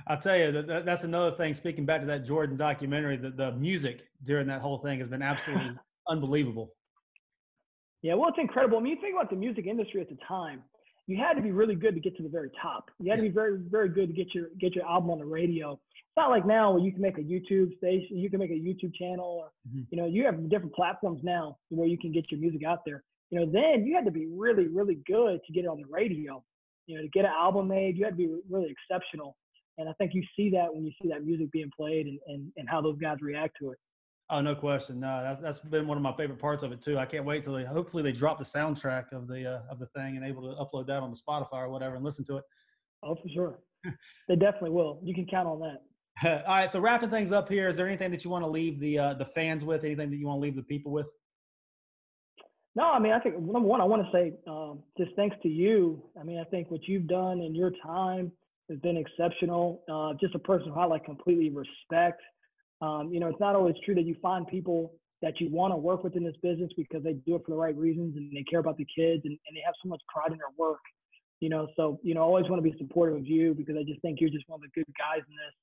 I'll 0.05 0.19
tell 0.19 0.37
you 0.37 0.51
that, 0.51 0.85
that's 0.85 1.03
another 1.03 1.35
thing. 1.35 1.53
Speaking 1.53 1.85
back 1.85 2.01
to 2.01 2.07
that 2.07 2.23
Jordan 2.25 2.55
documentary, 2.55 3.17
the, 3.17 3.31
the 3.31 3.51
music 3.53 4.01
during 4.23 4.47
that 4.47 4.61
whole 4.61 4.77
thing 4.77 4.99
has 4.99 5.07
been 5.07 5.23
absolutely 5.23 5.71
unbelievable. 6.09 6.73
Yeah, 8.01 8.13
well, 8.13 8.29
it's 8.29 8.37
incredible. 8.39 8.77
I 8.77 8.81
mean, 8.81 8.95
you 8.95 9.01
think 9.01 9.15
about 9.15 9.29
the 9.29 9.35
music 9.35 9.65
industry 9.65 10.01
at 10.01 10.09
the 10.09 10.17
time. 10.27 10.63
You 11.07 11.17
had 11.17 11.33
to 11.33 11.41
be 11.41 11.51
really 11.51 11.75
good 11.75 11.95
to 11.95 12.01
get 12.01 12.17
to 12.17 12.23
the 12.23 12.29
very 12.29 12.51
top. 12.61 12.89
You 12.99 13.09
had 13.09 13.17
to 13.17 13.21
be 13.21 13.29
very, 13.29 13.57
very 13.69 13.89
good 13.89 14.07
to 14.07 14.13
get 14.13 14.35
your 14.35 14.49
get 14.59 14.75
your 14.75 14.85
album 14.85 15.09
on 15.09 15.19
the 15.19 15.25
radio. 15.25 15.73
It's 15.73 16.17
not 16.17 16.29
like 16.29 16.45
now 16.45 16.71
where 16.71 16.83
you 16.83 16.91
can 16.91 17.01
make 17.01 17.17
a 17.17 17.21
YouTube 17.21 17.77
station, 17.77 18.17
you 18.17 18.29
can 18.29 18.39
make 18.39 18.51
a 18.51 18.53
YouTube 18.53 18.93
channel, 18.93 19.43
or 19.43 19.51
mm-hmm. 19.69 19.83
you 19.89 19.97
know, 19.97 20.05
you 20.05 20.25
have 20.25 20.49
different 20.49 20.73
platforms 20.73 21.21
now 21.23 21.57
where 21.69 21.87
you 21.87 21.97
can 21.97 22.11
get 22.11 22.29
your 22.29 22.39
music 22.39 22.63
out 22.65 22.79
there. 22.85 23.03
You 23.29 23.39
know, 23.39 23.45
then 23.45 23.85
you 23.85 23.95
had 23.95 24.05
to 24.05 24.11
be 24.11 24.27
really, 24.27 24.67
really 24.67 24.99
good 25.07 25.39
to 25.45 25.53
get 25.53 25.63
it 25.63 25.67
on 25.67 25.77
the 25.77 25.87
radio 25.89 26.43
you 26.87 26.95
know, 26.95 27.03
to 27.03 27.09
get 27.09 27.25
an 27.25 27.31
album 27.37 27.67
made, 27.67 27.97
you 27.97 28.05
had 28.05 28.11
to 28.11 28.17
be 28.17 28.33
really 28.49 28.71
exceptional. 28.71 29.35
And 29.77 29.87
I 29.87 29.93
think 29.93 30.13
you 30.15 30.23
see 30.35 30.49
that 30.51 30.73
when 30.73 30.85
you 30.85 30.91
see 31.01 31.09
that 31.09 31.23
music 31.23 31.51
being 31.51 31.69
played 31.75 32.07
and, 32.07 32.19
and, 32.27 32.51
and 32.57 32.67
how 32.67 32.81
those 32.81 32.97
guys 32.97 33.17
react 33.21 33.57
to 33.61 33.71
it. 33.71 33.77
Oh, 34.29 34.41
no 34.41 34.55
question. 34.55 34.99
No, 34.99 35.23
that's 35.23 35.39
that's 35.39 35.59
been 35.59 35.87
one 35.87 35.97
of 35.97 36.03
my 36.03 36.13
favorite 36.13 36.39
parts 36.39 36.61
of 36.61 36.73
it 36.73 36.81
too. 36.81 36.97
I 36.97 37.05
can't 37.05 37.23
wait 37.23 37.43
till 37.43 37.53
they 37.53 37.63
hopefully 37.63 38.03
they 38.03 38.11
drop 38.11 38.37
the 38.37 38.43
soundtrack 38.43 39.13
of 39.13 39.27
the 39.27 39.55
uh, 39.55 39.61
of 39.71 39.79
the 39.79 39.85
thing 39.87 40.17
and 40.17 40.25
able 40.25 40.41
to 40.41 40.61
upload 40.61 40.87
that 40.87 41.01
on 41.01 41.11
the 41.11 41.17
Spotify 41.17 41.61
or 41.61 41.69
whatever 41.69 41.95
and 41.95 42.03
listen 42.03 42.25
to 42.25 42.37
it. 42.37 42.43
Oh, 43.03 43.15
for 43.15 43.29
sure. 43.33 43.59
they 44.27 44.35
definitely 44.35 44.71
will. 44.71 44.99
You 45.03 45.15
can 45.15 45.25
count 45.27 45.47
on 45.47 45.59
that. 45.61 46.43
All 46.47 46.55
right. 46.55 46.69
So 46.69 46.81
wrapping 46.81 47.09
things 47.09 47.31
up 47.31 47.47
here, 47.47 47.69
is 47.69 47.77
there 47.77 47.87
anything 47.87 48.11
that 48.11 48.25
you 48.25 48.29
want 48.29 48.43
to 48.43 48.49
leave 48.49 48.79
the 48.81 48.99
uh, 48.99 49.13
the 49.13 49.25
fans 49.25 49.63
with? 49.63 49.85
Anything 49.85 50.09
that 50.09 50.17
you 50.17 50.27
want 50.27 50.39
to 50.39 50.41
leave 50.41 50.55
the 50.55 50.63
people 50.63 50.91
with? 50.91 51.09
No, 52.75 52.83
I 52.83 52.99
mean, 52.99 53.13
I 53.13 53.19
think 53.19 53.39
number 53.39 53.67
one, 53.67 53.81
I 53.81 53.85
want 53.85 54.05
to 54.05 54.11
say 54.11 54.33
um, 54.45 54.83
just 54.97 55.11
thanks 55.15 55.37
to 55.41 55.49
you. 55.49 56.03
I 56.19 56.23
mean, 56.23 56.37
I 56.37 56.43
think 56.43 56.69
what 56.69 56.81
you've 56.87 57.07
done 57.07 57.41
in 57.41 57.55
your 57.55 57.71
time 57.83 58.31
has 58.69 58.77
been 58.79 58.97
exceptional. 58.97 59.83
Uh, 59.89 60.13
just 60.19 60.35
a 60.35 60.39
person 60.39 60.71
who 60.71 60.79
I 60.79 60.85
like 60.85 61.05
completely 61.05 61.49
respect. 61.49 62.21
Um, 62.81 63.11
you 63.11 63.19
know, 63.19 63.27
it's 63.27 63.39
not 63.39 63.55
always 63.55 63.75
true 63.83 63.95
that 63.95 64.05
you 64.05 64.15
find 64.21 64.47
people 64.47 64.93
that 65.21 65.39
you 65.41 65.49
want 65.49 65.73
to 65.73 65.77
work 65.77 66.03
with 66.03 66.15
in 66.15 66.23
this 66.23 66.35
business 66.43 66.69
because 66.77 67.03
they 67.03 67.13
do 67.13 67.35
it 67.35 67.41
for 67.43 67.51
the 67.51 67.57
right 67.57 67.75
reasons 67.75 68.15
and 68.17 68.31
they 68.31 68.43
care 68.43 68.59
about 68.59 68.77
the 68.77 68.85
kids 68.85 69.23
and, 69.25 69.33
and 69.47 69.55
they 69.55 69.61
have 69.65 69.73
so 69.81 69.89
much 69.89 70.01
pride 70.07 70.31
in 70.31 70.37
their 70.37 70.53
work. 70.57 70.79
You 71.39 71.49
know, 71.49 71.67
so 71.75 71.99
you 72.03 72.13
know, 72.13 72.21
I 72.21 72.23
always 72.23 72.49
want 72.49 72.63
to 72.63 72.69
be 72.69 72.77
supportive 72.77 73.17
of 73.17 73.27
you 73.27 73.53
because 73.53 73.75
I 73.77 73.83
just 73.83 74.01
think 74.01 74.19
you're 74.21 74.29
just 74.29 74.47
one 74.47 74.59
of 74.59 74.61
the 74.63 74.69
good 74.73 74.91
guys 74.97 75.23
in 75.27 75.35
this. 75.35 75.53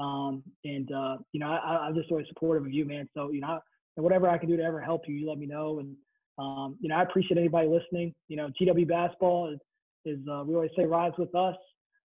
Um, 0.00 0.42
and 0.64 0.90
uh, 0.92 1.16
you 1.32 1.40
know, 1.40 1.48
I, 1.48 1.86
I'm 1.86 1.94
just 1.94 2.10
always 2.10 2.26
supportive 2.28 2.64
of 2.64 2.72
you, 2.72 2.84
man. 2.84 3.08
So 3.14 3.30
you 3.30 3.40
know, 3.40 3.58
whatever 3.96 4.28
I 4.28 4.38
can 4.38 4.48
do 4.48 4.56
to 4.56 4.62
ever 4.62 4.80
help 4.80 5.02
you, 5.06 5.14
you 5.14 5.28
let 5.28 5.38
me 5.38 5.46
know. 5.46 5.80
And 5.80 5.96
um, 6.38 6.76
you 6.80 6.88
know, 6.88 6.96
I 6.96 7.02
appreciate 7.02 7.36
anybody 7.36 7.68
listening. 7.68 8.14
You 8.28 8.36
know, 8.36 8.48
GW 8.60 8.88
basketball 8.88 9.52
is, 9.52 9.58
is 10.04 10.18
uh, 10.30 10.44
we 10.46 10.54
always 10.54 10.70
say 10.76 10.84
rides 10.84 11.16
with 11.18 11.34
us, 11.34 11.56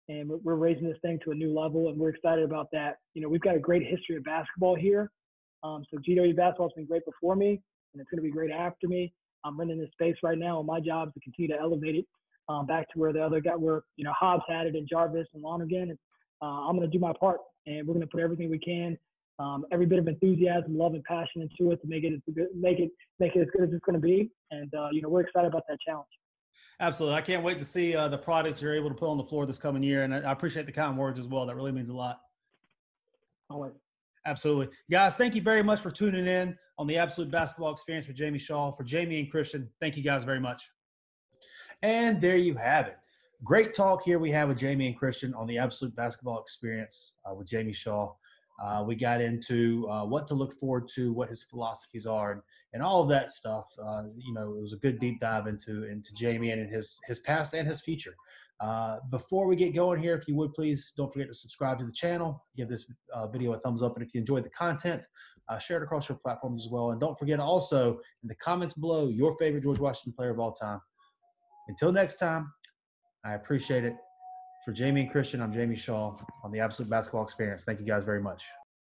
and 0.09 0.29
we're 0.43 0.55
raising 0.55 0.87
this 0.87 0.97
thing 1.01 1.19
to 1.25 1.31
a 1.31 1.35
new 1.35 1.57
level, 1.57 1.89
and 1.89 1.97
we're 1.97 2.09
excited 2.09 2.43
about 2.43 2.67
that. 2.71 2.97
You 3.13 3.21
know, 3.21 3.29
we've 3.29 3.41
got 3.41 3.55
a 3.55 3.59
great 3.59 3.83
history 3.83 4.15
of 4.17 4.23
basketball 4.23 4.75
here. 4.75 5.11
Um, 5.63 5.83
so 5.91 5.97
GW 5.97 6.35
basketball 6.35 6.69
has 6.69 6.73
been 6.75 6.85
great 6.85 7.03
before 7.05 7.35
me, 7.35 7.61
and 7.93 8.01
it's 8.01 8.09
going 8.09 8.17
to 8.17 8.23
be 8.23 8.31
great 8.31 8.51
after 8.51 8.87
me. 8.87 9.11
I'm 9.43 9.59
running 9.59 9.79
this 9.79 9.91
space 9.91 10.15
right 10.23 10.37
now, 10.37 10.59
and 10.59 10.67
my 10.67 10.79
job 10.79 11.09
is 11.09 11.13
to 11.15 11.19
continue 11.21 11.55
to 11.55 11.59
elevate 11.59 11.95
it 11.95 12.05
um, 12.49 12.65
back 12.65 12.87
to 12.93 12.99
where 12.99 13.13
the 13.13 13.23
other 13.23 13.41
guy, 13.41 13.55
where 13.55 13.83
you 13.95 14.03
know 14.03 14.13
Hobbs 14.19 14.43
had 14.47 14.67
it, 14.67 14.75
and 14.75 14.87
Jarvis 14.87 15.27
and 15.33 15.41
Lonergan, 15.41 15.89
and 15.89 15.97
uh, 16.41 16.67
I'm 16.67 16.75
going 16.75 16.89
to 16.89 16.95
do 16.95 16.99
my 16.99 17.13
part, 17.19 17.39
and 17.65 17.87
we're 17.87 17.93
going 17.93 18.05
to 18.05 18.11
put 18.11 18.21
everything 18.21 18.49
we 18.49 18.59
can 18.59 18.97
um, 19.39 19.65
every 19.71 19.85
bit 19.85 19.99
of 19.99 20.07
enthusiasm, 20.07 20.77
love, 20.77 20.93
and 20.93 21.03
passion 21.03 21.41
into 21.41 21.71
it 21.71 21.81
to 21.81 21.87
make 21.87 22.03
it 22.03 22.21
make 22.55 22.79
it 22.79 22.91
make 23.19 23.35
it 23.35 23.41
as 23.41 23.47
good 23.51 23.67
as 23.67 23.73
it's 23.73 23.83
going 23.85 23.99
to 23.99 24.01
be. 24.01 24.31
And 24.51 24.73
uh, 24.73 24.89
you 24.91 25.01
know, 25.01 25.09
we're 25.09 25.21
excited 25.21 25.47
about 25.47 25.63
that 25.67 25.77
challenge. 25.85 26.07
Absolutely, 26.79 27.17
I 27.17 27.21
can't 27.21 27.43
wait 27.43 27.57
to 27.59 27.65
see 27.65 27.95
uh, 27.95 28.07
the 28.07 28.17
product 28.17 28.61
you're 28.61 28.75
able 28.75 28.89
to 28.89 28.95
put 28.95 29.09
on 29.09 29.17
the 29.17 29.23
floor 29.23 29.45
this 29.45 29.57
coming 29.57 29.81
year, 29.81 30.03
and 30.03 30.13
I 30.13 30.31
appreciate 30.31 30.65
the 30.65 30.71
kind 30.71 30.97
words 30.97 31.19
as 31.19 31.27
well. 31.27 31.45
That 31.45 31.55
really 31.55 31.71
means 31.71 31.89
a 31.89 31.93
lot. 31.93 32.19
Always. 33.49 33.73
Absolutely, 34.25 34.69
guys. 34.89 35.15
Thank 35.15 35.35
you 35.35 35.41
very 35.41 35.63
much 35.63 35.79
for 35.79 35.91
tuning 35.91 36.27
in 36.27 36.57
on 36.77 36.87
the 36.87 36.97
Absolute 36.97 37.31
Basketball 37.31 37.71
Experience 37.71 38.07
with 38.07 38.17
Jamie 38.17 38.39
Shaw. 38.39 38.71
For 38.71 38.83
Jamion 38.83 39.29
Christian, 39.29 39.69
thank 39.79 39.95
you 39.95 40.03
guys 40.03 40.23
very 40.23 40.39
much. 40.39 40.69
And 41.81 42.19
there 42.19 42.37
you 42.37 42.55
have 42.55 42.87
it. 42.87 42.97
Great 43.43 43.73
talk 43.73 44.01
here 44.01 44.17
we 44.17 44.31
have 44.31 44.49
with 44.49 44.57
Jamion 44.57 44.97
Christian 44.97 45.33
on 45.35 45.45
the 45.45 45.57
Absolute 45.57 45.95
Basketball 45.95 46.39
Experience 46.39 47.15
uh, 47.29 47.33
with 47.35 47.47
Jamie 47.47 47.73
Shaw. 47.73 48.13
Uh, 48.61 48.83
we 48.85 48.95
got 48.95 49.21
into 49.21 49.87
uh, 49.89 50.05
what 50.05 50.27
to 50.27 50.33
look 50.33 50.53
forward 50.53 50.87
to, 50.95 51.11
what 51.11 51.29
his 51.29 51.43
philosophies 51.43 52.05
are, 52.05 52.31
and, 52.31 52.41
and 52.73 52.81
all 52.81 53.01
of 53.01 53.09
that 53.09 53.31
stuff. 53.31 53.65
Uh, 53.81 54.03
you 54.17 54.33
know, 54.33 54.55
it 54.55 54.61
was 54.61 54.73
a 54.73 54.77
good 54.77 54.99
deep 54.99 55.19
dive 55.19 55.47
into 55.47 55.83
into 55.85 56.13
Jamie 56.13 56.51
and 56.51 56.69
his 56.69 56.99
his 57.05 57.19
past 57.19 57.53
and 57.53 57.67
his 57.67 57.81
future. 57.81 58.15
Uh, 58.61 58.97
before 59.11 59.47
we 59.47 59.55
get 59.55 59.75
going 59.75 60.01
here, 60.01 60.15
if 60.15 60.27
you 60.27 60.35
would 60.35 60.53
please 60.53 60.93
don't 60.95 61.11
forget 61.11 61.27
to 61.27 61.33
subscribe 61.33 61.77
to 61.77 61.85
the 61.85 61.91
channel, 61.91 62.45
give 62.55 62.69
this 62.69 62.89
uh, 63.13 63.27
video 63.27 63.51
a 63.51 63.59
thumbs 63.59 63.83
up, 63.83 63.97
and 63.97 64.05
if 64.05 64.13
you 64.13 64.19
enjoyed 64.19 64.45
the 64.45 64.49
content, 64.49 65.05
uh, 65.49 65.57
share 65.57 65.77
it 65.77 65.83
across 65.83 66.07
your 66.07 66.17
platforms 66.17 66.65
as 66.65 66.71
well. 66.71 66.91
And 66.91 66.99
don't 66.99 67.17
forget 67.19 67.39
also 67.39 67.99
in 68.23 68.29
the 68.29 68.35
comments 68.35 68.73
below 68.73 69.09
your 69.09 69.35
favorite 69.37 69.63
George 69.63 69.79
Washington 69.79 70.13
player 70.13 70.31
of 70.31 70.39
all 70.39 70.53
time. 70.53 70.79
Until 71.67 71.91
next 71.91 72.15
time, 72.15 72.51
I 73.25 73.33
appreciate 73.33 73.83
it. 73.83 73.95
For 74.65 74.73
Jamion 74.73 75.11
Christian, 75.11 75.43
I'm 75.43 75.53
Jamie 75.53 75.75
Shaw 75.75 76.17
on 76.43 76.51
the 76.51 76.59
Absolute 76.59 76.89
Basketball 76.89 77.21
Experience. 77.21 77.63
Thank 77.65 77.79
you 77.79 77.85
guys 77.85 78.03
very 78.03 78.19
much. 78.19 78.47